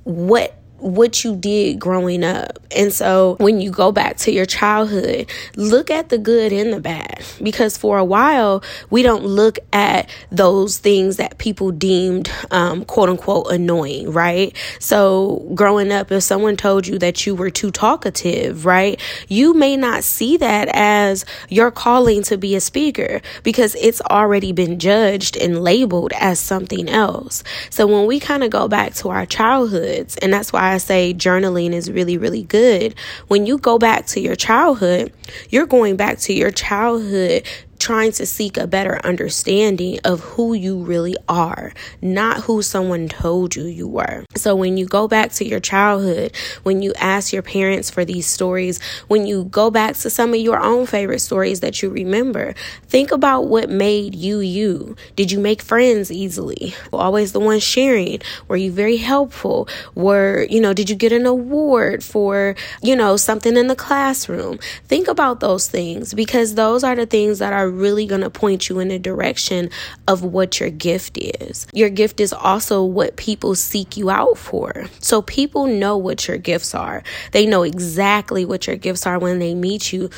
what 0.04 0.54
what 0.80 1.24
you 1.24 1.36
did 1.36 1.78
growing 1.78 2.24
up. 2.24 2.58
And 2.74 2.92
so 2.92 3.36
when 3.38 3.60
you 3.60 3.70
go 3.70 3.92
back 3.92 4.16
to 4.18 4.32
your 4.32 4.46
childhood, 4.46 5.28
look 5.56 5.90
at 5.90 6.08
the 6.08 6.18
good 6.18 6.52
and 6.52 6.72
the 6.72 6.80
bad 6.80 7.22
because 7.42 7.76
for 7.76 7.98
a 7.98 8.04
while 8.04 8.62
we 8.90 9.02
don't 9.02 9.24
look 9.24 9.58
at 9.72 10.08
those 10.30 10.78
things 10.78 11.16
that 11.16 11.38
people 11.38 11.70
deemed 11.70 12.30
um, 12.50 12.84
quote 12.84 13.08
unquote 13.08 13.50
annoying, 13.50 14.12
right? 14.12 14.56
So 14.78 15.50
growing 15.54 15.92
up, 15.92 16.12
if 16.12 16.22
someone 16.22 16.56
told 16.56 16.86
you 16.86 16.98
that 16.98 17.26
you 17.26 17.34
were 17.34 17.50
too 17.50 17.70
talkative, 17.70 18.64
right, 18.64 19.00
you 19.28 19.54
may 19.54 19.76
not 19.76 20.04
see 20.04 20.36
that 20.38 20.68
as 20.72 21.24
your 21.48 21.70
calling 21.70 22.22
to 22.24 22.36
be 22.36 22.54
a 22.54 22.60
speaker 22.60 23.20
because 23.42 23.74
it's 23.76 24.00
already 24.02 24.52
been 24.52 24.78
judged 24.78 25.36
and 25.36 25.62
labeled 25.62 26.12
as 26.18 26.38
something 26.38 26.88
else. 26.88 27.42
So 27.70 27.86
when 27.86 28.06
we 28.06 28.20
kind 28.20 28.44
of 28.44 28.50
go 28.50 28.68
back 28.68 28.94
to 28.94 29.10
our 29.10 29.26
childhoods, 29.26 30.16
and 30.16 30.32
that's 30.32 30.52
why 30.52 30.69
I 30.70 30.78
say 30.78 31.12
journaling 31.12 31.72
is 31.72 31.90
really, 31.90 32.16
really 32.16 32.44
good. 32.44 32.94
When 33.28 33.44
you 33.44 33.58
go 33.58 33.78
back 33.78 34.06
to 34.08 34.20
your 34.20 34.36
childhood, 34.36 35.12
you're 35.48 35.66
going 35.66 35.96
back 35.96 36.18
to 36.20 36.32
your 36.32 36.50
childhood 36.50 37.42
trying 37.80 38.12
to 38.12 38.26
seek 38.26 38.58
a 38.58 38.66
better 38.66 39.00
understanding 39.04 39.98
of 40.04 40.20
who 40.20 40.52
you 40.52 40.76
really 40.76 41.16
are, 41.28 41.72
not 42.02 42.42
who 42.42 42.60
someone 42.62 43.08
told 43.08 43.56
you 43.56 43.64
you 43.64 43.88
were. 43.88 44.24
So 44.36 44.54
when 44.54 44.76
you 44.76 44.86
go 44.86 45.08
back 45.08 45.32
to 45.32 45.48
your 45.48 45.60
childhood, 45.60 46.36
when 46.62 46.82
you 46.82 46.92
ask 46.98 47.32
your 47.32 47.42
parents 47.42 47.90
for 47.90 48.04
these 48.04 48.26
stories, 48.26 48.80
when 49.08 49.26
you 49.26 49.44
go 49.44 49.70
back 49.70 49.96
to 49.96 50.10
some 50.10 50.34
of 50.34 50.40
your 50.40 50.60
own 50.60 50.86
favorite 50.86 51.20
stories 51.20 51.60
that 51.60 51.82
you 51.82 51.88
remember, 51.88 52.54
think 52.82 53.10
about 53.10 53.48
what 53.48 53.70
made 53.70 54.14
you 54.14 54.40
you. 54.40 54.94
Did 55.16 55.32
you 55.32 55.40
make 55.40 55.62
friends 55.62 56.12
easily? 56.12 56.74
Always 56.92 57.32
the 57.32 57.40
one 57.40 57.60
sharing? 57.60 58.20
Were 58.46 58.56
you 58.56 58.72
very 58.72 58.98
helpful? 58.98 59.68
Were, 59.94 60.46
you 60.50 60.60
know, 60.60 60.74
did 60.74 60.90
you 60.90 60.96
get 60.96 61.12
an 61.12 61.24
award 61.24 62.04
for, 62.04 62.56
you 62.82 62.94
know, 62.94 63.16
something 63.16 63.56
in 63.56 63.68
the 63.68 63.76
classroom? 63.76 64.58
Think 64.86 65.08
about 65.08 65.40
those 65.40 65.66
things 65.66 66.12
because 66.12 66.56
those 66.56 66.84
are 66.84 66.94
the 66.94 67.06
things 67.06 67.38
that 67.38 67.54
are 67.54 67.69
really 67.70 68.06
going 68.06 68.20
to 68.22 68.30
point 68.30 68.68
you 68.68 68.78
in 68.78 68.90
a 68.90 68.98
direction 68.98 69.70
of 70.06 70.22
what 70.22 70.60
your 70.60 70.70
gift 70.70 71.18
is. 71.18 71.66
Your 71.72 71.90
gift 71.90 72.20
is 72.20 72.32
also 72.32 72.84
what 72.84 73.16
people 73.16 73.54
seek 73.54 73.96
you 73.96 74.10
out 74.10 74.38
for. 74.38 74.86
So 75.00 75.22
people 75.22 75.66
know 75.66 75.96
what 75.96 76.28
your 76.28 76.38
gifts 76.38 76.74
are. 76.74 77.02
They 77.32 77.46
know 77.46 77.62
exactly 77.62 78.44
what 78.44 78.66
your 78.66 78.76
gifts 78.76 79.06
are 79.06 79.18
when 79.18 79.38
they 79.38 79.54
meet 79.54 79.92
you. 79.92 80.10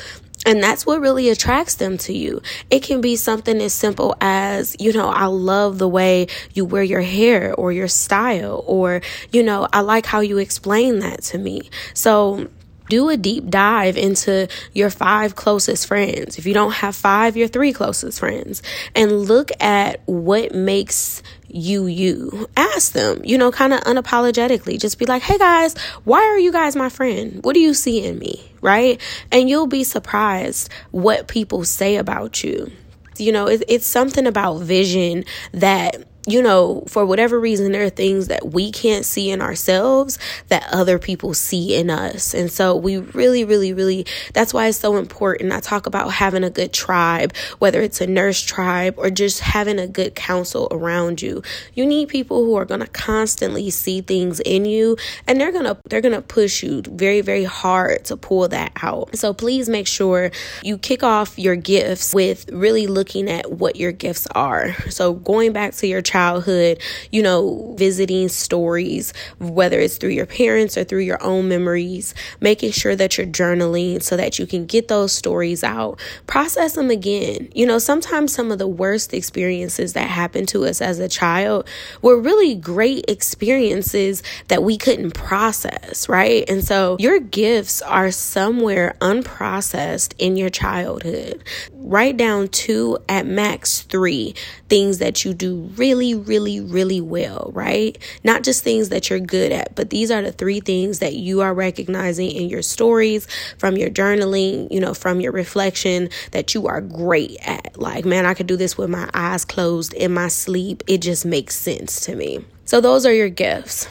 And 0.45 0.61
that's 0.61 0.85
what 0.85 0.99
really 0.99 1.29
attracts 1.29 1.75
them 1.75 1.97
to 1.99 2.13
you. 2.13 2.41
It 2.69 2.83
can 2.83 2.99
be 2.99 3.15
something 3.15 3.61
as 3.61 3.73
simple 3.73 4.15
as, 4.19 4.75
you 4.77 4.91
know, 4.91 5.07
I 5.07 5.27
love 5.27 5.77
the 5.77 5.87
way 5.87 6.27
you 6.53 6.65
wear 6.65 6.83
your 6.83 7.01
hair 7.01 7.53
or 7.53 7.71
your 7.71 7.87
style, 7.87 8.63
or, 8.67 9.01
you 9.31 9.41
know, 9.41 9.67
I 9.71 9.81
like 9.81 10.05
how 10.05 10.19
you 10.19 10.39
explain 10.39 10.99
that 10.99 11.21
to 11.23 11.37
me. 11.37 11.69
So, 11.93 12.49
do 12.89 13.09
a 13.09 13.17
deep 13.17 13.49
dive 13.49 13.97
into 13.97 14.47
your 14.73 14.89
five 14.89 15.35
closest 15.35 15.87
friends. 15.87 16.37
If 16.37 16.45
you 16.45 16.53
don't 16.53 16.73
have 16.73 16.95
five, 16.95 17.37
your 17.37 17.47
three 17.47 17.73
closest 17.73 18.19
friends, 18.19 18.61
and 18.95 19.11
look 19.11 19.51
at 19.59 20.01
what 20.05 20.53
makes 20.53 21.21
you 21.53 21.85
you. 21.85 22.49
Ask 22.57 22.93
them, 22.93 23.21
you 23.23 23.37
know, 23.37 23.51
kind 23.51 23.73
of 23.73 23.81
unapologetically. 23.81 24.79
Just 24.79 24.97
be 24.97 25.05
like, 25.05 25.21
hey 25.21 25.37
guys, 25.37 25.77
why 26.03 26.21
are 26.21 26.39
you 26.39 26.51
guys 26.51 26.75
my 26.75 26.89
friend? 26.89 27.43
What 27.43 27.53
do 27.53 27.59
you 27.59 27.73
see 27.73 28.03
in 28.03 28.17
me? 28.17 28.51
Right? 28.61 28.99
And 29.31 29.49
you'll 29.49 29.67
be 29.67 29.83
surprised 29.83 30.69
what 30.91 31.27
people 31.27 31.63
say 31.63 31.97
about 31.97 32.43
you. 32.43 32.71
You 33.17 33.31
know, 33.31 33.47
it's 33.47 33.85
something 33.85 34.25
about 34.25 34.61
vision 34.61 35.25
that 35.51 36.07
you 36.25 36.41
know, 36.41 36.83
for 36.87 37.05
whatever 37.05 37.39
reason, 37.39 37.71
there 37.71 37.83
are 37.83 37.89
things 37.89 38.27
that 38.27 38.51
we 38.51 38.71
can't 38.71 39.05
see 39.05 39.29
in 39.29 39.41
ourselves 39.41 40.17
that 40.47 40.65
other 40.71 40.97
people 40.97 41.33
see 41.33 41.75
in 41.75 41.89
us. 41.89 42.33
And 42.33 42.49
so 42.49 42.75
we 42.75 42.97
really, 42.97 43.43
really, 43.43 43.73
really, 43.73 44.05
that's 44.33 44.53
why 44.53 44.67
it's 44.67 44.77
so 44.77 44.95
important. 44.95 45.51
I 45.51 45.59
talk 45.59 45.85
about 45.85 46.11
having 46.13 46.43
a 46.43 46.49
good 46.49 46.71
tribe, 46.71 47.33
whether 47.59 47.81
it's 47.81 47.99
a 47.99 48.07
nurse 48.07 48.41
tribe 48.41 48.95
or 48.97 49.09
just 49.09 49.41
having 49.41 49.79
a 49.79 49.87
good 49.87 50.15
counsel 50.15 50.69
around 50.71 51.21
you. 51.21 51.43
You 51.73 51.85
need 51.85 52.07
people 52.07 52.45
who 52.45 52.55
are 52.55 52.65
going 52.65 52.79
to 52.79 52.87
constantly 52.87 53.69
see 53.69 53.99
things 54.01 54.39
in 54.39 54.63
you 54.63 54.95
and 55.27 55.41
they're 55.41 55.51
going 55.51 55.65
to, 55.65 55.77
they're 55.89 56.01
going 56.01 56.15
to 56.15 56.21
push 56.21 56.63
you 56.63 56.83
very, 56.83 57.19
very 57.19 57.43
hard 57.43 58.05
to 58.05 58.15
pull 58.15 58.47
that 58.47 58.71
out. 58.81 59.17
So 59.17 59.33
please 59.33 59.67
make 59.67 59.87
sure 59.87 60.31
you 60.63 60.77
kick 60.77 61.03
off 61.03 61.37
your 61.37 61.57
gifts 61.57 62.13
with 62.13 62.49
really 62.49 62.87
looking 62.87 63.29
at 63.29 63.51
what 63.51 63.75
your 63.75 63.91
gifts 63.91 64.27
are. 64.27 64.73
So 64.89 65.13
going 65.13 65.51
back 65.51 65.73
to 65.75 65.87
your 65.87 66.01
childhood, 66.13 66.79
you 67.11 67.23
know, 67.23 67.73
visiting 67.75 68.29
stories, 68.29 69.13
whether 69.39 69.79
it's 69.79 69.97
through 69.97 70.11
your 70.11 70.27
parents 70.27 70.77
or 70.77 70.83
through 70.83 70.99
your 70.99 71.21
own 71.23 71.47
memories, 71.47 72.13
making 72.39 72.71
sure 72.71 72.95
that 72.95 73.17
you're 73.17 73.25
journaling 73.25 74.01
so 74.01 74.15
that 74.15 74.37
you 74.37 74.45
can 74.45 74.67
get 74.67 74.89
those 74.89 75.11
stories 75.11 75.63
out, 75.63 75.99
process 76.27 76.73
them 76.73 76.91
again. 76.91 77.49
You 77.55 77.65
know, 77.65 77.79
sometimes 77.79 78.31
some 78.31 78.51
of 78.51 78.59
the 78.59 78.67
worst 78.67 79.11
experiences 79.11 79.93
that 79.93 80.07
happened 80.07 80.49
to 80.49 80.65
us 80.65 80.81
as 80.81 80.99
a 80.99 81.09
child 81.09 81.67
were 82.03 82.21
really 82.21 82.53
great 82.53 83.05
experiences 83.07 84.21
that 84.49 84.61
we 84.61 84.77
couldn't 84.77 85.15
process, 85.15 86.07
right? 86.07 86.47
And 86.47 86.63
so 86.63 86.95
your 86.99 87.19
gifts 87.19 87.81
are 87.81 88.11
somewhere 88.11 88.95
unprocessed 89.01 90.13
in 90.19 90.37
your 90.37 90.51
childhood. 90.51 91.43
Write 91.73 92.17
down 92.17 92.49
two 92.49 92.99
at 93.09 93.25
max 93.25 93.81
three 93.81 94.35
things 94.69 94.99
that 94.99 95.25
you 95.25 95.33
do 95.33 95.69
really, 96.03 96.15
really, 96.15 96.59
really 96.59 97.01
well, 97.01 97.51
right? 97.53 97.97
Not 98.23 98.43
just 98.43 98.63
things 98.63 98.89
that 98.89 99.09
you're 99.09 99.19
good 99.19 99.51
at, 99.51 99.75
but 99.75 99.89
these 99.89 100.11
are 100.11 100.21
the 100.21 100.31
three 100.31 100.59
things 100.59 100.99
that 100.99 101.13
you 101.13 101.41
are 101.41 101.53
recognizing 101.53 102.31
in 102.31 102.49
your 102.49 102.61
stories, 102.61 103.27
from 103.57 103.77
your 103.77 103.89
journaling, 103.89 104.69
you 104.71 104.79
know, 104.79 104.93
from 104.93 105.21
your 105.21 105.31
reflection 105.31 106.09
that 106.31 106.53
you 106.53 106.67
are 106.67 106.81
great 106.81 107.37
at. 107.47 107.79
Like, 107.79 108.03
man, 108.03 108.25
I 108.25 108.33
could 108.33 108.47
do 108.47 108.57
this 108.57 108.77
with 108.77 108.89
my 108.89 109.09
eyes 109.13 109.45
closed 109.45 109.93
in 109.93 110.13
my 110.13 110.27
sleep. 110.27 110.83
It 110.87 110.97
just 110.97 111.25
makes 111.25 111.55
sense 111.55 112.01
to 112.01 112.15
me. 112.15 112.43
So, 112.65 112.81
those 112.81 113.05
are 113.05 113.13
your 113.13 113.29
gifts. 113.29 113.87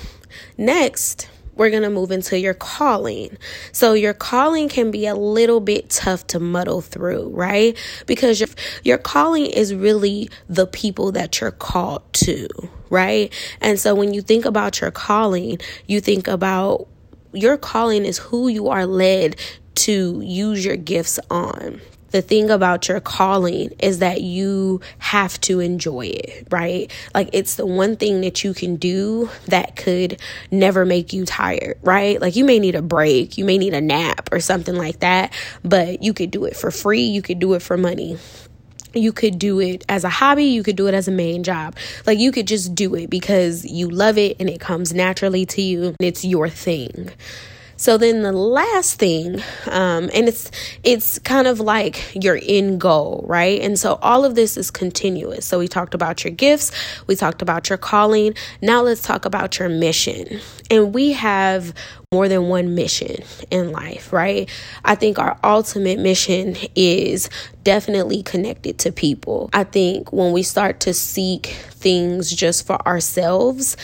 Next, 0.58 1.28
we're 1.54 1.70
going 1.70 1.82
to 1.82 1.90
move 1.90 2.10
into 2.10 2.38
your 2.38 2.54
calling. 2.54 3.36
So 3.72 3.92
your 3.92 4.14
calling 4.14 4.68
can 4.68 4.90
be 4.90 5.06
a 5.06 5.14
little 5.14 5.60
bit 5.60 5.90
tough 5.90 6.26
to 6.28 6.40
muddle 6.40 6.80
through, 6.80 7.28
right? 7.30 7.76
Because 8.06 8.40
your 8.40 8.48
your 8.84 8.98
calling 8.98 9.46
is 9.46 9.74
really 9.74 10.30
the 10.48 10.66
people 10.66 11.12
that 11.12 11.40
you're 11.40 11.50
called 11.50 12.02
to, 12.14 12.48
right? 12.90 13.32
And 13.60 13.78
so 13.78 13.94
when 13.94 14.14
you 14.14 14.22
think 14.22 14.44
about 14.44 14.80
your 14.80 14.90
calling, 14.90 15.58
you 15.86 16.00
think 16.00 16.28
about 16.28 16.88
your 17.32 17.56
calling 17.56 18.04
is 18.04 18.18
who 18.18 18.48
you 18.48 18.68
are 18.68 18.86
led 18.86 19.36
to 19.74 20.20
use 20.22 20.64
your 20.64 20.76
gifts 20.76 21.18
on 21.30 21.80
the 22.12 22.22
thing 22.22 22.50
about 22.50 22.88
your 22.88 23.00
calling 23.00 23.72
is 23.80 23.98
that 23.98 24.20
you 24.20 24.80
have 24.98 25.40
to 25.42 25.60
enjoy 25.60 26.06
it, 26.06 26.46
right? 26.50 26.90
Like 27.14 27.30
it's 27.32 27.56
the 27.56 27.66
one 27.66 27.96
thing 27.96 28.20
that 28.20 28.44
you 28.44 28.54
can 28.54 28.76
do 28.76 29.30
that 29.46 29.76
could 29.76 30.20
never 30.50 30.84
make 30.84 31.12
you 31.12 31.24
tired, 31.24 31.78
right? 31.82 32.20
Like 32.20 32.36
you 32.36 32.44
may 32.44 32.58
need 32.58 32.74
a 32.74 32.82
break, 32.82 33.36
you 33.36 33.44
may 33.44 33.58
need 33.58 33.74
a 33.74 33.80
nap 33.80 34.28
or 34.30 34.40
something 34.40 34.76
like 34.76 35.00
that, 35.00 35.32
but 35.64 36.02
you 36.02 36.12
could 36.12 36.30
do 36.30 36.44
it 36.44 36.56
for 36.56 36.70
free, 36.70 37.02
you 37.02 37.22
could 37.22 37.38
do 37.38 37.54
it 37.54 37.62
for 37.62 37.76
money. 37.76 38.18
You 38.94 39.12
could 39.12 39.38
do 39.38 39.58
it 39.58 39.84
as 39.88 40.04
a 40.04 40.10
hobby, 40.10 40.44
you 40.44 40.62
could 40.62 40.76
do 40.76 40.86
it 40.86 40.92
as 40.92 41.08
a 41.08 41.12
main 41.12 41.44
job. 41.44 41.76
Like 42.06 42.18
you 42.18 42.30
could 42.30 42.46
just 42.46 42.74
do 42.74 42.94
it 42.94 43.08
because 43.08 43.64
you 43.64 43.88
love 43.88 44.18
it 44.18 44.36
and 44.38 44.50
it 44.50 44.60
comes 44.60 44.92
naturally 44.92 45.46
to 45.46 45.62
you 45.62 45.84
and 45.84 45.96
it's 46.00 46.24
your 46.26 46.50
thing. 46.50 47.10
So 47.82 47.98
then 47.98 48.22
the 48.22 48.30
last 48.30 49.00
thing, 49.00 49.42
um, 49.68 50.08
and 50.14 50.28
it's 50.28 50.52
it's 50.84 51.18
kind 51.18 51.48
of 51.48 51.58
like 51.58 52.14
your 52.14 52.38
end 52.40 52.80
goal, 52.80 53.24
right? 53.26 53.60
And 53.60 53.76
so 53.76 53.98
all 54.00 54.24
of 54.24 54.36
this 54.36 54.56
is 54.56 54.70
continuous. 54.70 55.46
So 55.46 55.58
we 55.58 55.66
talked 55.66 55.92
about 55.92 56.22
your 56.22 56.32
gifts, 56.32 56.70
we 57.08 57.16
talked 57.16 57.42
about 57.42 57.68
your 57.68 57.78
calling. 57.78 58.36
Now 58.60 58.82
let's 58.82 59.02
talk 59.02 59.24
about 59.24 59.58
your 59.58 59.68
mission. 59.68 60.38
And 60.70 60.94
we 60.94 61.10
have 61.14 61.74
more 62.12 62.28
than 62.28 62.46
one 62.48 62.76
mission 62.76 63.16
in 63.50 63.72
life, 63.72 64.12
right? 64.12 64.48
I 64.84 64.94
think 64.94 65.18
our 65.18 65.36
ultimate 65.42 65.98
mission 65.98 66.56
is 66.76 67.28
definitely 67.64 68.22
connected 68.22 68.78
to 68.80 68.92
people. 68.92 69.50
I 69.52 69.64
think 69.64 70.12
when 70.12 70.30
we 70.30 70.44
start 70.44 70.78
to 70.80 70.94
seek 70.94 71.46
things 71.70 72.30
just 72.30 72.64
for 72.64 72.76
ourselves, 72.86 73.76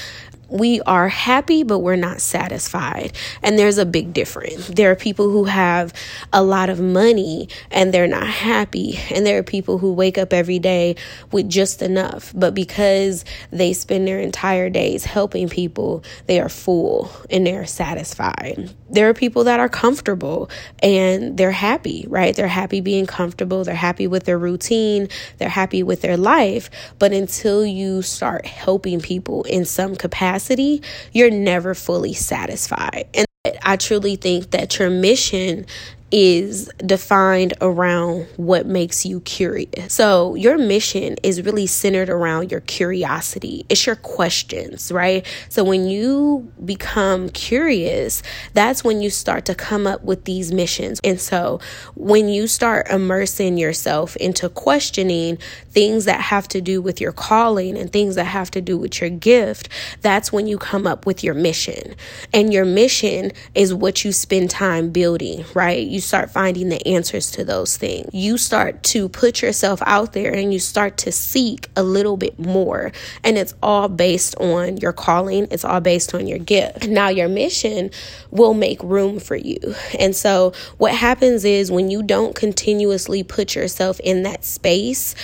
we 0.49 0.81
are 0.83 1.09
happy, 1.09 1.63
but 1.63 1.81
we're 1.81 1.97
not 1.97 2.21
satisfied. 2.21 3.13
And 3.43 3.59
there's 3.59 3.79
a 3.79 3.85
big 3.85 4.13
difference. 4.13 4.69
There 4.69 4.91
are 4.91 4.97
people 4.97 5.31
who 5.31 5.45
have 5.45 5.93
a 6.33 6.43
lot 6.43 6.71
of 6.71 6.81
money 6.81 7.49
and 7.71 7.93
they're 7.93 8.07
not 8.07 8.27
happy. 8.27 8.99
And 9.11 9.27
there 9.27 9.39
are 9.39 9.43
people 9.43 9.79
who 9.79 9.93
wake 9.93 10.17
up 10.17 10.33
every 10.33 10.59
day 10.59 10.97
with 11.33 11.49
just 11.49 11.83
enough. 11.83 12.33
But 12.35 12.55
because 12.55 13.25
they 13.51 13.73
spend 13.73 14.09
their 14.09 14.21
entire 14.21 14.71
days 14.71 15.05
helping 15.05 15.49
people, 15.49 16.03
they 16.27 16.41
are 16.41 16.49
full 16.49 17.11
and 17.31 17.47
they're 17.47 17.67
satisfied. 17.67 18.71
There 18.91 19.09
are 19.09 19.15
people 19.15 19.45
that 19.45 19.61
are 19.61 19.69
comfortable 19.69 20.49
and 20.83 21.37
they're 21.37 21.51
happy, 21.51 22.07
right? 22.09 22.35
They're 22.35 22.49
happy 22.49 22.81
being 22.81 23.07
comfortable. 23.07 23.65
They're 23.65 23.75
happy 23.75 24.07
with 24.07 24.25
their 24.25 24.39
routine. 24.39 25.09
They're 25.37 25.49
happy 25.51 25.83
with 25.83 26.01
their 26.01 26.17
life. 26.17 26.71
But 26.99 27.13
until 27.13 27.67
you 27.67 28.01
start 28.01 28.47
helping 28.47 29.01
people 29.01 29.43
in 29.45 29.67
some 29.67 29.95
capacity, 29.95 30.38
capacity, 30.39 30.83
you're 31.13 31.31
never 31.31 31.75
fully 31.75 32.15
satisfied. 32.15 33.07
And 33.15 33.27
I 33.63 33.77
truly 33.77 34.17
think 34.17 34.51
that 34.51 34.79
your 34.79 34.91
mission 34.91 35.67
is 36.11 36.71
defined 36.79 37.55
around 37.61 38.27
what 38.37 38.67
makes 38.67 39.05
you 39.05 39.21
curious. 39.21 39.93
So, 39.93 40.35
your 40.35 40.57
mission 40.57 41.17
is 41.23 41.43
really 41.43 41.67
centered 41.67 42.09
around 42.09 42.51
your 42.51 42.61
curiosity. 42.61 43.67
It's 43.69 43.87
your 43.87 43.97
questions, 43.97 44.91
right? 44.91 45.27
So, 45.49 45.65
when 45.65 45.87
you 45.87 46.51
become 46.65 47.29
curious, 47.29 48.23
that's 48.55 48.83
when 48.83 49.03
you 49.03 49.11
start 49.11 49.45
to 49.47 49.55
come 49.55 49.87
up 49.87 50.03
with 50.03 50.25
these 50.25 50.53
missions. 50.53 51.01
And 51.05 51.21
so, 51.21 51.61
when 51.95 52.29
you 52.29 52.47
start 52.47 52.89
immersing 52.89 53.59
yourself 53.59 54.17
into 54.17 54.49
questioning 54.49 55.39
things 55.71 56.07
that 56.07 56.21
have 56.21 56.49
to 56.49 56.61
do 56.61 56.81
with 56.81 57.01
your 57.01 57.13
calling 57.13 57.77
and 57.77 57.93
things 57.93 58.15
that 58.15 58.25
have 58.25 58.51
to 58.53 58.61
do 58.61 58.79
with 58.79 59.01
your 59.01 59.11
gift, 59.11 59.69
that's 60.01 60.33
when 60.33 60.47
you 60.47 60.57
come 60.57 60.87
up 60.87 61.05
with 61.05 61.23
your 61.23 61.35
mission. 61.35 61.95
And 62.33 62.53
your 62.53 62.65
mission 62.65 63.33
is 63.55 63.75
what 63.75 64.05
you 64.05 64.13
spend 64.13 64.51
time 64.51 64.91
building, 64.91 65.45
right? 65.55 65.87
You 65.87 65.98
start 66.01 66.31
finding 66.31 66.69
the 66.69 66.87
answers 66.87 67.31
to 67.33 67.45
those 67.45 67.77
things. 67.77 68.09
You 68.13 68.39
start 68.39 68.83
to 68.85 69.09
put 69.09 69.43
yourself 69.43 69.83
out 69.87 70.13
there 70.13 70.33
and 70.33 70.53
you 70.53 70.59
start 70.59 70.97
to 70.99 71.13
seek 71.13 71.69
a 71.77 71.83
little 71.83 72.17
bit 72.17 72.39
more. 72.39 72.93
And 73.25 73.39
it's 73.39 73.55
all 73.63 73.89
based 73.89 74.37
on 74.37 74.77
your 74.79 74.93
calling, 74.93 75.49
it's 75.51 75.65
all 75.65 75.81
based 75.81 76.15
on 76.15 76.27
your 76.27 76.39
gift. 76.39 76.89
Now, 76.89 77.09
your 77.09 77.29
mission 77.29 77.91
will 78.31 78.55
make 78.55 78.83
room 78.83 79.21
for 79.21 79.37
you. 79.37 79.59
And 79.99 80.15
so, 80.15 80.53
what 80.79 80.95
happens 80.95 81.45
is 81.45 81.71
when 81.71 81.91
you 81.91 82.03
don't 82.03 82.35
continuously 82.35 83.23
put 83.23 83.55
yourself 83.55 84.01
in 84.01 84.23
that 84.23 84.45
space, 84.45 85.15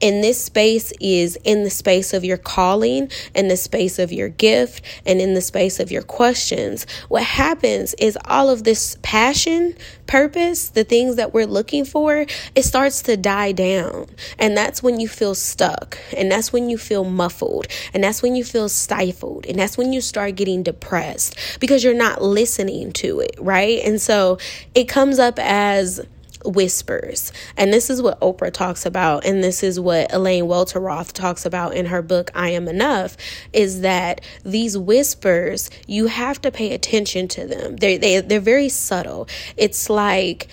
in 0.00 0.20
this 0.20 0.42
space 0.42 0.92
is 1.00 1.36
in 1.44 1.64
the 1.64 1.70
space 1.70 2.12
of 2.12 2.24
your 2.24 2.36
calling, 2.36 3.10
in 3.34 3.48
the 3.48 3.56
space 3.56 3.98
of 3.98 4.12
your 4.12 4.28
gift, 4.28 4.82
and 5.04 5.20
in 5.20 5.34
the 5.34 5.40
space 5.40 5.80
of 5.80 5.90
your 5.90 6.02
questions. 6.02 6.86
What 7.08 7.24
happens 7.24 7.94
is 7.94 8.18
all 8.24 8.50
of 8.50 8.64
this 8.64 8.96
passion, 9.02 9.74
purpose, 10.06 10.68
the 10.70 10.84
things 10.84 11.16
that 11.16 11.34
we're 11.34 11.46
looking 11.46 11.84
for, 11.84 12.26
it 12.54 12.62
starts 12.62 13.02
to 13.02 13.16
die 13.16 13.52
down. 13.52 14.06
And 14.38 14.56
that's 14.56 14.82
when 14.82 15.00
you 15.00 15.08
feel 15.08 15.34
stuck. 15.34 15.98
And 16.16 16.30
that's 16.30 16.52
when 16.52 16.68
you 16.68 16.78
feel 16.78 17.04
muffled. 17.04 17.66
And 17.92 18.02
that's 18.02 18.22
when 18.22 18.34
you 18.34 18.44
feel 18.44 18.68
stifled. 18.68 19.46
And 19.46 19.58
that's 19.58 19.76
when 19.76 19.92
you 19.92 20.00
start 20.00 20.36
getting 20.36 20.62
depressed 20.62 21.36
because 21.60 21.84
you're 21.84 21.94
not 21.94 22.22
listening 22.22 22.92
to 22.92 23.20
it, 23.20 23.36
right? 23.38 23.80
And 23.84 24.00
so 24.00 24.38
it 24.74 24.88
comes 24.88 25.18
up 25.18 25.38
as 25.38 26.00
whispers. 26.44 27.32
And 27.56 27.72
this 27.72 27.90
is 27.90 28.02
what 28.02 28.20
Oprah 28.20 28.52
talks 28.52 28.86
about, 28.86 29.24
and 29.24 29.42
this 29.42 29.62
is 29.62 29.78
what 29.80 30.12
Elaine 30.12 30.44
Welteroth 30.44 31.12
talks 31.12 31.44
about 31.44 31.74
in 31.74 31.86
her 31.86 32.02
book, 32.02 32.30
I 32.34 32.50
Am 32.50 32.68
Enough, 32.68 33.16
is 33.52 33.80
that 33.80 34.20
these 34.44 34.76
whispers, 34.76 35.70
you 35.86 36.06
have 36.06 36.40
to 36.42 36.50
pay 36.50 36.72
attention 36.72 37.28
to 37.28 37.46
them. 37.46 37.76
They're, 37.76 37.98
they, 37.98 38.20
they're 38.20 38.40
very 38.40 38.68
subtle. 38.68 39.28
It's 39.56 39.90
like 39.90 40.48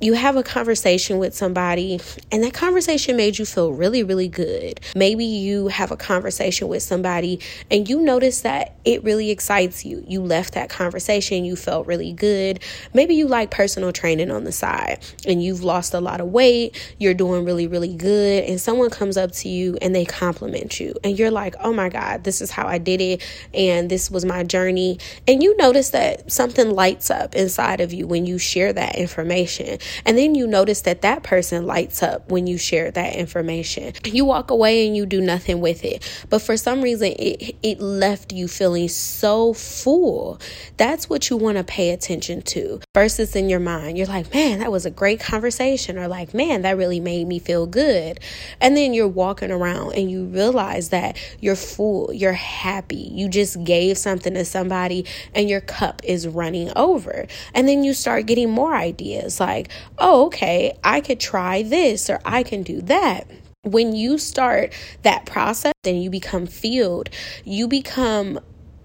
you 0.00 0.12
have 0.12 0.36
a 0.36 0.42
conversation 0.42 1.16
with 1.16 1.34
somebody 1.34 1.98
and 2.30 2.44
that 2.44 2.52
conversation 2.52 3.16
made 3.16 3.38
you 3.38 3.46
feel 3.46 3.72
really, 3.72 4.02
really 4.02 4.28
good. 4.28 4.78
Maybe 4.94 5.24
you 5.24 5.68
have 5.68 5.90
a 5.90 5.96
conversation 5.96 6.68
with 6.68 6.82
somebody 6.82 7.40
and 7.70 7.88
you 7.88 8.02
notice 8.02 8.42
that 8.42 8.76
it 8.84 9.02
really 9.04 9.30
excites 9.30 9.86
you. 9.86 10.04
You 10.06 10.20
left 10.20 10.52
that 10.52 10.68
conversation, 10.68 11.46
you 11.46 11.56
felt 11.56 11.86
really 11.86 12.12
good. 12.12 12.60
Maybe 12.92 13.14
you 13.14 13.26
like 13.26 13.50
personal 13.50 13.90
training 13.90 14.30
on 14.30 14.44
the 14.44 14.52
side 14.52 14.98
and 15.26 15.42
you've 15.42 15.64
lost 15.64 15.94
a 15.94 16.00
lot 16.00 16.20
of 16.20 16.28
weight, 16.28 16.94
you're 16.98 17.14
doing 17.14 17.46
really, 17.46 17.66
really 17.66 17.96
good, 17.96 18.44
and 18.44 18.60
someone 18.60 18.90
comes 18.90 19.16
up 19.16 19.32
to 19.32 19.48
you 19.48 19.78
and 19.80 19.94
they 19.94 20.04
compliment 20.04 20.78
you. 20.78 20.94
And 21.04 21.18
you're 21.18 21.30
like, 21.30 21.54
oh 21.60 21.72
my 21.72 21.88
God, 21.88 22.22
this 22.24 22.42
is 22.42 22.50
how 22.50 22.66
I 22.66 22.78
did 22.78 23.00
it, 23.00 23.22
and 23.54 23.90
this 23.90 24.10
was 24.10 24.24
my 24.26 24.44
journey. 24.44 24.98
And 25.26 25.42
you 25.42 25.56
notice 25.56 25.90
that 25.90 26.30
something 26.30 26.70
lights 26.70 27.10
up 27.10 27.34
inside 27.34 27.80
of 27.80 27.94
you 27.94 28.06
when 28.06 28.26
you 28.26 28.38
share 28.38 28.72
that 28.74 28.96
information. 28.96 29.78
And 30.04 30.16
then 30.16 30.34
you 30.34 30.46
notice 30.46 30.82
that 30.82 31.02
that 31.02 31.22
person 31.22 31.66
lights 31.66 32.02
up 32.02 32.30
when 32.30 32.46
you 32.46 32.58
share 32.58 32.90
that 32.90 33.14
information. 33.14 33.92
You 34.04 34.24
walk 34.24 34.50
away 34.50 34.86
and 34.86 34.96
you 34.96 35.06
do 35.06 35.20
nothing 35.20 35.60
with 35.60 35.84
it. 35.84 36.02
But 36.28 36.42
for 36.42 36.56
some 36.56 36.82
reason, 36.82 37.12
it, 37.18 37.56
it 37.62 37.80
left 37.80 38.32
you 38.32 38.48
feeling 38.48 38.88
so 38.88 39.52
full. 39.52 40.40
That's 40.76 41.08
what 41.08 41.30
you 41.30 41.36
want 41.36 41.58
to 41.58 41.64
pay 41.64 41.90
attention 41.90 42.42
to 42.42 42.80
versus 42.94 43.36
in 43.36 43.48
your 43.48 43.60
mind. 43.60 43.98
You're 43.98 44.06
like, 44.06 44.32
man, 44.32 44.60
that 44.60 44.72
was 44.72 44.86
a 44.86 44.90
great 44.90 45.20
conversation. 45.20 45.98
Or 45.98 46.08
like, 46.08 46.34
man, 46.34 46.62
that 46.62 46.76
really 46.76 47.00
made 47.00 47.26
me 47.26 47.38
feel 47.38 47.66
good. 47.66 48.20
And 48.60 48.76
then 48.76 48.94
you're 48.94 49.08
walking 49.08 49.50
around 49.50 49.94
and 49.94 50.10
you 50.10 50.24
realize 50.24 50.90
that 50.90 51.16
you're 51.40 51.56
full, 51.56 52.12
you're 52.12 52.32
happy. 52.32 53.08
You 53.12 53.28
just 53.28 53.62
gave 53.64 53.98
something 53.98 54.34
to 54.34 54.44
somebody 54.44 55.06
and 55.34 55.48
your 55.48 55.60
cup 55.60 56.02
is 56.04 56.26
running 56.26 56.70
over. 56.76 57.26
And 57.54 57.68
then 57.68 57.84
you 57.84 57.94
start 57.94 58.26
getting 58.26 58.50
more 58.50 58.74
ideas 58.74 59.40
like, 59.40 59.70
oh, 59.98 60.26
okay, 60.26 60.76
I 60.84 61.00
could 61.00 61.20
try 61.20 61.62
this 61.62 62.10
or 62.10 62.20
I 62.24 62.42
can 62.42 62.62
do 62.62 62.80
that. 62.82 63.26
When 63.62 63.94
you 63.94 64.18
start 64.18 64.72
that 65.02 65.26
process, 65.26 65.72
then 65.82 65.96
you 65.96 66.10
become 66.10 66.46
filled. 66.46 67.10
You 67.44 67.66
become 67.66 68.38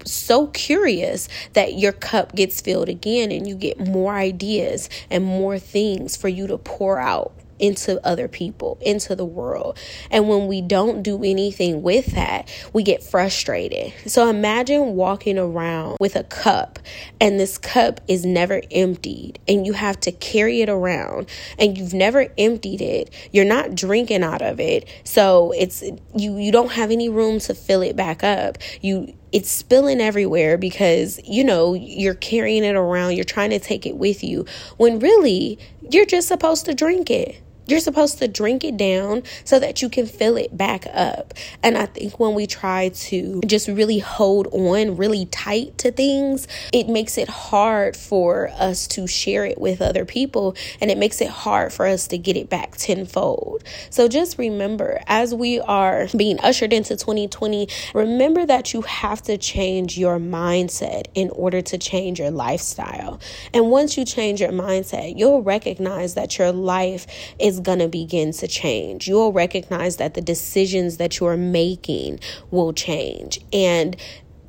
so 0.04 0.48
curious 0.48 1.28
that 1.52 1.78
your 1.78 1.92
cup 1.92 2.34
gets 2.34 2.60
filled 2.60 2.88
again 2.88 3.30
and 3.30 3.46
you 3.46 3.54
get 3.54 3.78
more 3.78 4.14
ideas 4.14 4.88
and 5.10 5.24
more 5.24 5.58
things 5.58 6.16
for 6.16 6.28
you 6.28 6.46
to 6.48 6.58
pour 6.58 6.98
out 6.98 7.32
into 7.62 8.04
other 8.04 8.26
people, 8.26 8.76
into 8.82 9.14
the 9.14 9.24
world. 9.24 9.78
And 10.10 10.28
when 10.28 10.48
we 10.48 10.60
don't 10.60 11.02
do 11.02 11.22
anything 11.22 11.82
with 11.82 12.06
that, 12.06 12.52
we 12.72 12.82
get 12.82 13.04
frustrated. 13.04 13.94
So 14.10 14.28
imagine 14.28 14.96
walking 14.96 15.38
around 15.38 15.96
with 16.00 16.16
a 16.16 16.24
cup 16.24 16.80
and 17.20 17.38
this 17.38 17.58
cup 17.58 18.00
is 18.08 18.26
never 18.26 18.60
emptied 18.72 19.38
and 19.46 19.64
you 19.64 19.74
have 19.74 20.00
to 20.00 20.10
carry 20.10 20.60
it 20.60 20.68
around 20.68 21.28
and 21.56 21.78
you've 21.78 21.94
never 21.94 22.26
emptied 22.36 22.80
it. 22.80 23.14
You're 23.30 23.44
not 23.44 23.76
drinking 23.76 24.24
out 24.24 24.42
of 24.42 24.58
it. 24.58 24.88
So 25.04 25.52
it's 25.52 25.82
you 26.16 26.36
you 26.36 26.50
don't 26.50 26.72
have 26.72 26.90
any 26.90 27.08
room 27.08 27.38
to 27.40 27.54
fill 27.54 27.82
it 27.82 27.94
back 27.94 28.24
up. 28.24 28.58
You 28.80 29.14
it's 29.32 29.50
spilling 29.50 30.00
everywhere 30.00 30.58
because 30.58 31.18
you 31.24 31.42
know 31.42 31.74
you're 31.74 32.14
carrying 32.14 32.64
it 32.64 32.76
around 32.76 33.14
you're 33.14 33.24
trying 33.24 33.50
to 33.50 33.58
take 33.58 33.86
it 33.86 33.96
with 33.96 34.22
you 34.22 34.44
when 34.76 34.98
really 34.98 35.58
you're 35.90 36.06
just 36.06 36.28
supposed 36.28 36.66
to 36.66 36.74
drink 36.74 37.10
it 37.10 37.40
you're 37.66 37.80
supposed 37.80 38.18
to 38.18 38.28
drink 38.28 38.64
it 38.64 38.76
down 38.76 39.22
so 39.44 39.58
that 39.58 39.82
you 39.82 39.88
can 39.88 40.06
fill 40.06 40.36
it 40.36 40.56
back 40.56 40.86
up. 40.92 41.34
And 41.62 41.76
I 41.78 41.86
think 41.86 42.18
when 42.18 42.34
we 42.34 42.46
try 42.46 42.88
to 42.88 43.40
just 43.46 43.68
really 43.68 43.98
hold 43.98 44.48
on 44.48 44.96
really 44.96 45.26
tight 45.26 45.78
to 45.78 45.92
things, 45.92 46.48
it 46.72 46.88
makes 46.88 47.18
it 47.18 47.28
hard 47.28 47.96
for 47.96 48.50
us 48.58 48.86
to 48.88 49.06
share 49.06 49.44
it 49.44 49.60
with 49.60 49.80
other 49.80 50.04
people 50.04 50.56
and 50.80 50.90
it 50.90 50.98
makes 50.98 51.20
it 51.20 51.28
hard 51.28 51.72
for 51.72 51.86
us 51.86 52.08
to 52.08 52.18
get 52.18 52.36
it 52.36 52.48
back 52.50 52.76
tenfold. 52.76 53.62
So 53.90 54.08
just 54.08 54.38
remember, 54.38 55.00
as 55.06 55.34
we 55.34 55.60
are 55.60 56.08
being 56.16 56.40
ushered 56.40 56.72
into 56.72 56.96
2020, 56.96 57.68
remember 57.94 58.44
that 58.46 58.72
you 58.74 58.82
have 58.82 59.22
to 59.22 59.38
change 59.38 59.98
your 59.98 60.18
mindset 60.18 61.06
in 61.14 61.30
order 61.30 61.60
to 61.62 61.78
change 61.78 62.18
your 62.18 62.30
lifestyle. 62.30 63.20
And 63.54 63.70
once 63.70 63.96
you 63.96 64.04
change 64.04 64.40
your 64.40 64.52
mindset, 64.52 65.18
you'll 65.18 65.42
recognize 65.42 66.14
that 66.14 66.38
your 66.38 66.52
life 66.52 67.06
is 67.38 67.51
is 67.52 67.60
going 67.60 67.78
to 67.78 67.88
begin 67.88 68.32
to 68.32 68.48
change. 68.48 69.06
You'll 69.06 69.32
recognize 69.32 69.96
that 69.96 70.14
the 70.14 70.20
decisions 70.20 70.96
that 70.96 71.20
you 71.20 71.26
are 71.26 71.36
making 71.36 72.20
will 72.50 72.72
change. 72.72 73.40
And 73.52 73.96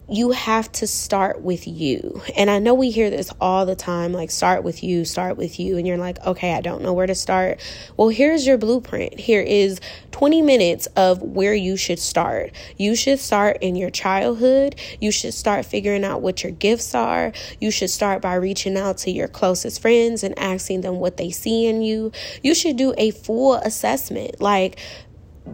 you 0.09 0.31
have 0.31 0.69
to 0.73 0.85
start 0.85 1.41
with 1.41 1.65
you. 1.65 2.21
And 2.35 2.49
I 2.49 2.59
know 2.59 2.73
we 2.73 2.91
hear 2.91 3.09
this 3.09 3.31
all 3.39 3.65
the 3.65 3.75
time 3.75 4.11
like, 4.11 4.31
start 4.31 4.63
with 4.63 4.83
you, 4.83 5.05
start 5.05 5.37
with 5.37 5.59
you. 5.59 5.77
And 5.77 5.87
you're 5.87 5.97
like, 5.97 6.23
okay, 6.25 6.53
I 6.53 6.61
don't 6.61 6.81
know 6.81 6.93
where 6.93 7.07
to 7.07 7.15
start. 7.15 7.61
Well, 7.95 8.09
here's 8.09 8.45
your 8.45 8.57
blueprint. 8.57 9.17
Here 9.17 9.41
is 9.41 9.79
20 10.11 10.41
minutes 10.41 10.87
of 10.97 11.21
where 11.21 11.53
you 11.53 11.77
should 11.77 11.99
start. 11.99 12.51
You 12.77 12.95
should 12.95 13.19
start 13.19 13.57
in 13.61 13.75
your 13.75 13.89
childhood. 13.89 14.75
You 14.99 15.11
should 15.11 15.33
start 15.33 15.65
figuring 15.65 16.03
out 16.03 16.21
what 16.21 16.43
your 16.43 16.51
gifts 16.51 16.93
are. 16.93 17.31
You 17.61 17.71
should 17.71 17.89
start 17.89 18.21
by 18.21 18.35
reaching 18.35 18.77
out 18.77 18.97
to 18.99 19.11
your 19.11 19.29
closest 19.29 19.81
friends 19.81 20.21
and 20.23 20.37
asking 20.37 20.81
them 20.81 20.99
what 20.99 21.15
they 21.15 21.31
see 21.31 21.65
in 21.65 21.81
you. 21.81 22.11
You 22.41 22.53
should 22.55 22.75
do 22.75 22.93
a 22.97 23.11
full 23.11 23.55
assessment. 23.55 24.41
Like, 24.41 24.79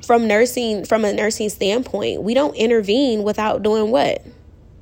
from 0.06 0.28
nursing 0.28 0.86
from 0.86 1.04
a 1.04 1.12
nursing 1.12 1.50
standpoint 1.50 2.22
we 2.22 2.36
don't 2.36 2.56
intervene 2.56 3.24
without 3.24 3.64
doing 3.64 3.90
what 3.90 4.24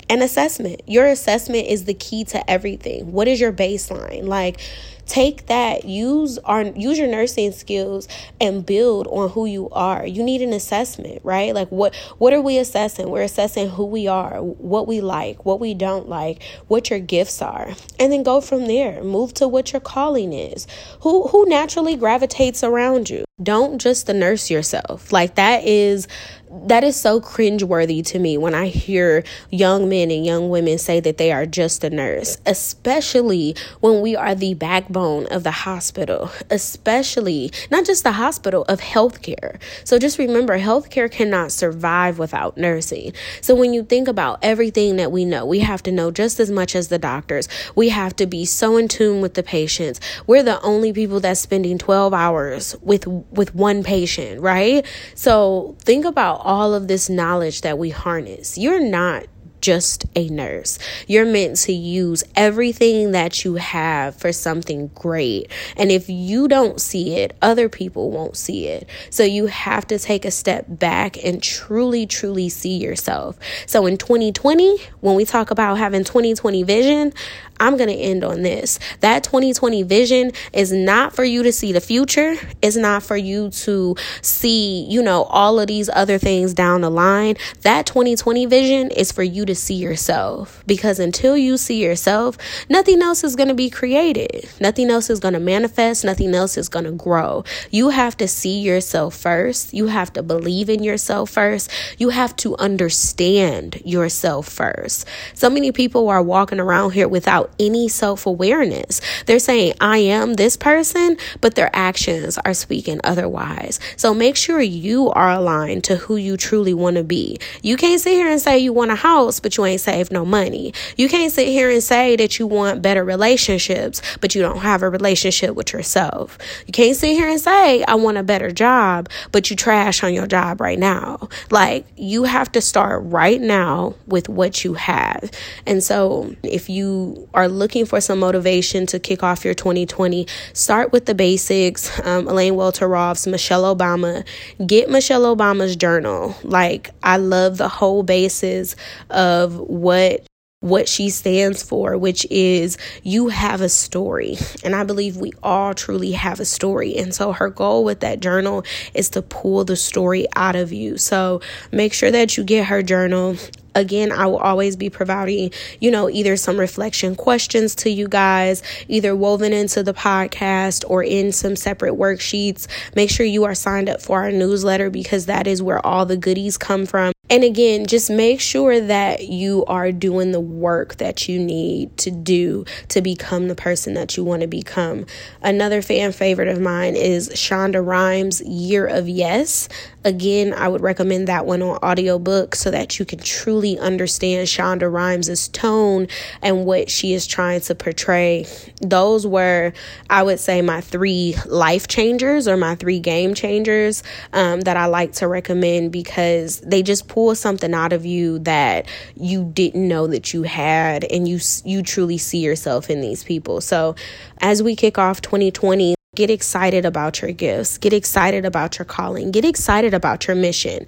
an 0.10 0.22
assessment. 0.22 0.82
Your 0.88 1.06
assessment 1.06 1.68
is 1.68 1.86
the 1.86 1.94
key 1.94 2.24
to 2.26 2.50
everything. 2.50 3.12
What 3.12 3.28
is 3.28 3.40
your 3.40 3.52
baseline? 3.52 4.24
Like, 4.24 4.60
take 5.08 5.46
that 5.48 5.86
use 5.86 6.38
our 6.40 6.64
use 6.64 7.00
your 7.00 7.08
nursing 7.08 7.52
skills 7.52 8.08
and 8.40 8.66
build 8.66 9.08
on 9.08 9.30
who 9.30 9.46
you 9.46 9.70
are. 9.72 10.06
You 10.06 10.22
need 10.24 10.42
an 10.42 10.54
assessment 10.54 11.22
right? 11.24 11.56
Like 11.56 11.70
what 11.70 11.96
what 12.18 12.34
are 12.34 12.42
we 12.42 12.58
assessing? 12.58 13.10
We're 13.10 13.24
assessing 13.24 13.70
who 13.70 13.86
we 13.86 14.08
are 14.08 14.42
what 14.42 14.88
we 14.88 15.02
like 15.02 15.46
what 15.46 15.60
we 15.60 15.74
don't 15.74 16.10
like 16.10 16.44
what 16.68 16.90
your 16.90 17.00
gifts 17.00 17.42
are. 17.42 17.74
And 18.00 18.12
then 18.12 18.24
go 18.24 18.42
from 18.42 18.68
there. 18.68 19.04
Move 19.04 19.34
to 19.36 19.48
what 19.48 19.72
your 19.72 19.80
calling 19.80 20.34
is. 20.34 20.68
Who 21.02 21.28
who 21.30 21.48
naturally 21.48 21.96
gravitates 21.96 22.64
around 22.64 23.10
you 23.10 23.27
don't 23.44 23.80
just 23.80 24.08
nurse 24.08 24.50
yourself 24.50 25.14
like 25.14 25.36
that 25.36 25.64
is 25.64 26.08
that 26.50 26.84
is 26.84 26.96
so 26.96 27.20
cringeworthy 27.20 28.04
to 28.06 28.20
me 28.20 28.38
when 28.38 28.56
I 28.56 28.68
hear 28.68 29.24
young 29.50 29.90
men 29.90 30.10
and 30.12 30.26
young 30.26 30.50
women 30.50 30.78
say 30.78 31.00
that 31.02 31.18
they 31.18 31.32
are 31.32 31.46
just 31.46 31.84
a 31.84 31.90
nurse, 31.90 32.38
especially 32.46 33.56
when 33.82 34.02
we 34.02 34.16
are 34.16 34.34
the 34.34 34.54
backbone 34.54 35.26
of 35.28 35.44
the 35.44 35.52
hospital, 35.52 36.32
especially 36.50 37.52
not 37.70 37.86
just 37.86 38.04
the 38.04 38.14
hospital, 38.14 38.64
of 38.64 38.80
healthcare. 38.80 39.60
So 39.84 40.00
just 40.00 40.18
remember, 40.18 40.58
healthcare 40.58 41.12
cannot 41.12 41.52
survive 41.52 42.18
without 42.18 42.58
nursing. 42.58 43.14
So 43.42 43.54
when 43.54 43.74
you 43.74 43.84
think 43.84 44.08
about 44.08 44.40
everything 44.42 44.96
that 44.98 45.12
we 45.12 45.26
know, 45.26 45.46
we 45.46 45.60
have 45.60 45.84
to 45.84 45.92
know 45.92 46.12
just 46.12 46.40
as 46.40 46.50
much 46.50 46.76
as 46.76 46.88
the 46.88 46.98
doctors. 46.98 47.48
We 47.76 47.90
have 47.90 48.16
to 48.18 48.26
be 48.26 48.46
so 48.46 48.78
in 48.78 48.88
tune 48.88 49.22
with 49.22 49.34
the 49.34 49.44
patients. 49.44 50.00
We're 50.26 50.44
the 50.44 50.62
only 50.62 50.94
people 50.94 51.20
that's 51.20 51.40
spending 51.40 51.78
12 51.78 52.14
hours 52.14 52.76
with 52.82 53.06
with 53.32 53.54
one 53.54 53.84
patient, 53.84 54.42
right? 54.42 54.86
So 55.16 55.76
think 55.80 56.06
about 56.06 56.42
all 56.44 56.74
of 56.74 56.88
this 56.88 57.10
knowledge 57.10 57.62
that 57.62 57.78
we 57.78 57.90
harness. 57.90 58.58
You're 58.58 58.84
not 58.84 59.26
just 59.62 60.06
a 60.16 60.30
nurse. 60.30 60.80
You're 61.08 61.26
meant 61.26 61.58
to 61.58 61.74
use 61.74 62.24
everything 62.36 63.12
that 63.12 63.44
you 63.44 63.56
have 63.56 64.16
for 64.16 64.32
something 64.32 64.88
great. 64.94 65.52
And 65.76 65.92
if 65.92 66.10
you 66.10 66.48
don't 66.48 66.80
see 66.80 67.16
it, 67.16 67.36
other 67.42 67.70
people 67.70 68.12
won't 68.12 68.38
see 68.38 68.68
it. 68.68 68.88
So 69.10 69.24
you 69.24 69.48
have 69.48 69.88
to 69.88 70.00
take 70.00 70.26
a 70.26 70.32
step 70.32 70.66
back 70.68 71.22
and 71.24 71.42
truly, 71.42 72.06
truly 72.06 72.50
see 72.50 72.78
yourself. 72.78 73.38
So 73.66 73.86
in 73.86 73.98
2020, 73.98 74.78
when 75.02 75.16
we 75.16 75.26
talk 75.26 75.52
about 75.52 75.78
having 75.78 76.04
2020 76.04 76.64
vision, 76.64 77.14
I'm 77.60 77.78
going 77.78 77.90
to 77.90 77.96
end 77.96 78.24
on 78.24 78.42
this. 78.42 78.80
That 79.00 79.24
2020 79.24 79.84
vision 79.84 80.32
is 80.54 80.72
not 80.72 81.16
for 81.16 81.24
you 81.24 81.44
to 81.44 81.52
see 81.52 81.72
the 81.72 81.82
future. 81.82 82.36
It's 82.62 82.76
not 82.76 83.04
for 83.04 83.18
you 83.18 83.50
to 83.50 83.96
see, 84.22 84.86
you 84.86 85.02
know, 85.02 85.24
all 85.24 85.60
of 85.60 85.68
these 85.68 85.90
other 85.90 86.18
things 86.18 86.54
down 86.54 86.82
the 86.82 86.90
line. 86.90 87.36
That 87.62 87.86
2020 87.86 88.46
vision 88.46 88.92
is 88.92 89.12
for 89.12 89.24
you 89.24 89.46
to 89.46 89.56
see 89.56 89.76
yourself 89.76 90.64
because 90.66 91.00
until 91.00 91.38
you 91.38 91.58
see 91.58 91.84
yourself, 91.84 92.38
nothing 92.70 93.02
else 93.02 93.24
is 93.24 93.36
going 93.36 93.50
to 93.50 93.56
be 93.56 93.70
created. 93.70 94.50
Nothing 94.60 94.90
else 94.90 95.10
is 95.10 95.20
going 95.20 95.34
to 95.34 95.40
manifest. 95.40 96.04
Nothing 96.04 96.34
else 96.34 96.58
is 96.58 96.70
going 96.70 96.86
to 96.86 96.92
grow. 96.92 97.44
You 97.72 97.90
have 97.90 98.18
to 98.18 98.28
see 98.28 98.60
yourself 98.60 99.16
first. 99.16 99.74
You 99.74 99.88
have 99.88 100.14
to 100.14 100.24
believe 100.24 100.70
in 100.70 100.84
yourself 100.84 101.30
first. 101.32 101.70
You 101.98 102.10
have 102.10 102.36
to 102.38 102.56
understand 102.58 103.82
yourself 103.86 104.48
first. 104.48 105.08
So 105.34 105.50
many 105.50 105.72
people 105.72 106.10
are 106.10 106.22
walking 106.22 106.60
around 106.60 106.92
here 106.92 107.08
without 107.08 107.47
any 107.60 107.88
self 107.88 108.26
awareness. 108.26 109.02
They're 109.26 109.40
saying, 109.40 109.74
I 109.80 109.98
am 110.00 110.36
this 110.36 110.58
person, 110.58 111.18
but 111.42 111.56
their 111.56 111.70
actions 111.74 112.38
are 112.40 112.54
speaking 112.54 113.00
otherwise. 113.04 113.80
So 113.96 114.14
make 114.14 114.36
sure 114.36 114.62
you 114.62 115.10
are 115.10 115.32
aligned 115.32 115.84
to 115.86 115.98
who 115.98 116.16
you 116.16 116.38
truly 116.38 116.74
want 116.74 116.98
to 116.98 117.04
be. 117.04 117.40
You 117.62 117.78
can't 117.78 118.02
sit 118.02 118.14
here 118.14 118.30
and 118.30 118.42
say 118.42 118.58
you 118.58 118.74
want 118.74 118.92
a 118.92 118.96
house, 118.96 119.40
but 119.40 119.58
you 119.58 119.66
ain't 119.66 119.82
saved 119.82 120.12
no 120.12 120.26
money. 120.26 120.74
You 120.96 121.10
can't 121.10 121.32
sit 121.32 121.48
here 121.48 121.70
and 121.70 121.84
say 121.84 122.16
that 122.16 122.40
you 122.40 122.48
want 122.48 122.82
better 122.82 123.04
relationships, 123.04 124.02
but 124.22 124.36
you 124.36 124.42
don't 124.42 124.60
have 124.60 124.84
a 124.84 124.90
relationship 124.90 125.56
with 125.56 125.74
yourself. 125.74 126.38
You 126.66 126.72
can't 126.72 126.96
sit 126.96 127.12
here 127.12 127.28
and 127.28 127.40
say, 127.40 127.84
I 127.84 127.96
want 127.96 128.18
a 128.18 128.24
better 128.24 128.52
job, 128.52 129.10
but 129.32 129.50
you 129.50 129.56
trash 129.56 130.04
on 130.04 130.14
your 130.14 130.28
job 130.28 130.62
right 130.62 130.80
now. 130.80 131.30
Like, 131.52 131.86
you 131.96 132.24
have 132.24 132.52
to 132.54 132.62
start 132.62 133.04
right 133.06 133.40
now 133.40 133.96
with 134.06 134.30
what 134.30 134.64
you 134.64 134.74
have. 134.76 135.32
And 135.66 135.84
so, 135.84 136.36
if 136.44 136.70
you 136.70 137.28
are 137.38 137.48
looking 137.48 137.86
for 137.86 138.02
some 138.02 138.18
motivation 138.20 138.88
to 138.88 139.00
kick 139.00 139.22
off 139.22 139.46
your 139.46 139.54
2020, 139.54 140.26
start 140.54 140.92
with 140.92 141.06
the 141.06 141.14
basics. 141.14 141.88
Um, 142.06 142.28
Elaine 142.28 142.54
Welteroth's 142.54 143.28
Michelle 143.28 143.76
Obama. 143.76 144.26
Get 144.66 144.90
Michelle 144.90 145.36
Obama's 145.36 145.76
journal. 145.76 146.36
Like, 146.44 146.90
I 147.04 147.18
love 147.18 147.58
the 147.58 147.70
whole 147.70 148.02
basis 148.02 148.76
of 149.12 149.56
what 149.56 150.26
what 150.60 150.90
she 150.90 151.10
stands 151.12 151.62
for, 151.62 151.96
which 151.98 152.26
is 152.32 152.80
you 153.04 153.28
have 153.28 153.62
a 153.62 153.70
story. 153.70 154.38
And 154.64 154.76
I 154.76 154.84
believe 154.84 155.16
we 155.16 155.32
all 155.44 155.76
truly 155.76 156.14
have 156.14 156.40
a 156.40 156.46
story. 156.46 156.98
And 156.98 157.14
so 157.14 157.32
her 157.32 157.50
goal 157.50 157.84
with 157.84 158.00
that 158.00 158.20
journal 158.20 158.66
is 158.96 159.12
to 159.12 159.22
pull 159.22 159.66
the 159.66 159.76
story 159.76 160.26
out 160.36 160.56
of 160.56 160.74
you. 160.74 160.98
So 160.98 161.42
make 161.72 161.94
sure 161.94 162.10
that 162.10 162.38
you 162.38 162.44
get 162.44 162.66
her 162.66 162.82
journal. 162.82 163.36
Again, 163.78 164.12
I 164.12 164.26
will 164.26 164.38
always 164.40 164.76
be 164.76 164.90
providing, 164.90 165.52
you 165.80 165.92
know, 165.92 166.10
either 166.10 166.36
some 166.36 166.60
reflection 166.60 167.16
questions 167.16 167.76
to 167.76 167.92
you 167.92 168.08
guys, 168.08 168.64
either 168.88 169.16
woven 169.16 169.54
into 169.54 169.84
the 169.84 169.94
podcast 169.94 170.84
or 170.88 171.04
in 171.04 171.32
some 171.32 171.56
separate 171.56 171.94
worksheets. 171.94 172.66
Make 172.96 173.12
sure 173.12 173.26
you 173.26 173.44
are 173.44 173.54
signed 173.54 173.88
up 173.88 174.02
for 174.02 174.24
our 174.24 174.32
newsletter 174.32 174.90
because 174.90 175.28
that 175.28 175.46
is 175.46 175.62
where 175.62 175.86
all 175.86 176.08
the 176.08 176.18
goodies 176.18 176.58
come 176.58 176.88
from. 176.88 177.14
And 177.30 177.44
again, 177.44 177.86
just 177.86 178.10
make 178.10 178.40
sure 178.40 178.80
that 178.80 179.28
you 179.28 179.66
are 179.66 179.92
doing 179.92 180.32
the 180.32 180.40
work 180.40 180.96
that 180.98 181.28
you 181.28 181.40
need 181.40 181.98
to 181.98 182.12
do 182.12 182.64
to 182.90 183.02
become 183.02 183.50
the 183.50 183.56
person 183.56 183.96
that 183.96 184.16
you 184.16 184.24
want 184.24 184.42
to 184.42 184.48
become. 184.48 185.06
Another 185.42 185.82
fan 185.82 186.14
favorite 186.14 186.48
of 186.48 186.62
mine 186.62 186.96
is 186.96 187.30
Shonda 187.30 187.86
Rhimes' 187.86 188.42
Year 188.42 188.88
of 188.88 189.10
Yes. 189.10 189.68
Again, 190.06 190.54
I 190.54 190.70
would 190.70 190.80
recommend 190.80 191.28
that 191.28 191.46
one 191.46 191.62
on 191.62 191.78
audiobook 191.84 192.56
so 192.56 192.72
that 192.72 192.98
you 192.98 193.04
can 193.04 193.20
truly 193.20 193.78
understand 193.78 194.48
Shonda 194.48 194.90
Rhimes' 194.90 195.50
tone 195.50 196.08
and 196.42 196.66
what 196.66 196.90
she 196.90 197.14
is 197.14 197.28
trying 197.28 197.60
to 197.62 197.76
portray. 197.76 198.46
Those 198.82 199.28
were, 199.28 199.74
I 200.10 200.24
would 200.24 200.40
say, 200.40 200.62
my 200.62 200.80
three 200.80 201.36
life 201.46 201.90
changers 201.90 202.48
or 202.48 202.56
my 202.56 202.76
three 202.76 203.00
game 203.00 203.34
changers 203.34 204.02
um, 204.32 204.62
that 204.62 204.78
I 204.78 204.86
like 204.86 205.12
to 205.14 205.28
recommend 205.28 205.92
because 205.92 206.62
they 206.62 206.82
just 206.84 207.10
pull 207.18 207.34
something 207.34 207.74
out 207.74 207.94
of 207.94 208.06
you 208.06 208.38
that 208.38 208.86
you 209.16 209.44
didn't 209.56 209.88
know 209.88 210.06
that 210.06 210.36
you 210.36 210.44
had 210.44 211.04
and 211.06 211.28
you 211.28 211.40
you 211.66 211.82
truly 211.82 212.16
see 212.16 212.38
yourself 212.38 212.92
in 212.92 213.02
these 213.02 213.24
people. 213.24 213.60
So, 213.60 213.96
as 214.40 214.62
we 214.62 214.76
kick 214.76 215.00
off 215.00 215.20
2020, 215.22 215.96
get 216.16 216.30
excited 216.30 216.86
about 216.86 217.20
your 217.24 217.32
gifts, 217.32 217.80
get 217.80 217.92
excited 217.92 218.46
about 218.46 218.78
your 218.78 218.86
calling, 218.86 219.32
get 219.32 219.46
excited 219.46 219.96
about 219.96 220.28
your 220.28 220.36
mission 220.36 220.86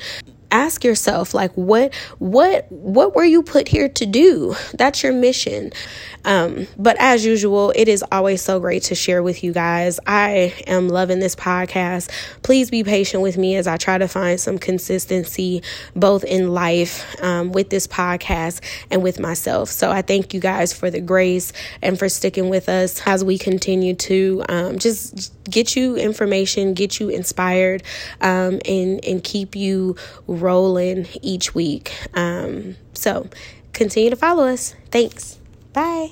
ask 0.52 0.84
yourself 0.84 1.34
like 1.34 1.52
what 1.54 1.94
what 2.18 2.72
what 2.72 3.16
were 3.16 3.24
you 3.24 3.44
put 3.44 3.68
here 3.68 3.90
to 3.90 4.06
do? 4.06 4.56
That's 4.74 5.04
your 5.04 5.14
mission. 5.14 5.72
Um, 6.26 6.68
but 6.78 6.98
as 7.00 7.26
usual 7.26 7.72
it 7.76 7.88
is 7.88 8.04
always 8.12 8.42
so 8.42 8.60
great 8.60 8.84
to 8.84 8.96
share 8.96 9.24
with 9.24 9.44
you 9.44 9.54
guys. 9.54 10.00
I 10.06 10.54
am 10.68 10.90
loving 10.90 11.20
this 11.20 11.36
podcast. 11.36 12.12
Please 12.44 12.70
be 12.70 12.84
patient 12.84 13.24
with 13.24 13.38
me 13.38 13.56
as 13.56 13.68
i 13.68 13.78
try 13.78 13.98
to 13.98 14.08
find 14.08 14.40
some 14.40 14.58
consistency 14.58 15.64
both 15.96 16.24
in 16.24 16.54
life 16.54 17.22
um, 17.24 17.52
with 17.52 17.70
this 17.70 17.88
podcast 17.88 18.62
and 18.92 19.04
with 19.04 19.20
myself. 19.20 19.70
So 19.70 19.92
i 19.92 20.02
thank 20.02 20.34
you 20.34 20.40
guys 20.40 20.74
for 20.74 20.90
the 20.90 21.02
grace 21.02 21.54
and 21.82 21.98
for 21.98 22.10
sticking 22.10 22.50
with 22.50 22.70
us 22.70 23.02
as 23.06 23.24
we 23.24 23.38
continue 23.38 23.96
to 23.96 24.44
um, 24.50 24.80
just 24.80 25.34
get 25.50 25.76
you 25.76 25.96
information 25.96 26.74
get 26.74 27.00
you 27.00 27.10
inspired 27.10 27.84
um, 28.22 28.60
and 28.66 29.04
and 29.04 29.24
keep 29.24 29.56
you 29.56 29.96
rolling 30.42 31.08
each 31.22 31.54
week. 31.56 31.94
Um, 32.14 32.76
so 32.94 33.30
continue 33.74 34.10
to 34.10 34.16
follow 34.16 34.46
us. 34.46 34.76
Thanks. 34.92 35.40
Bye. 35.74 36.12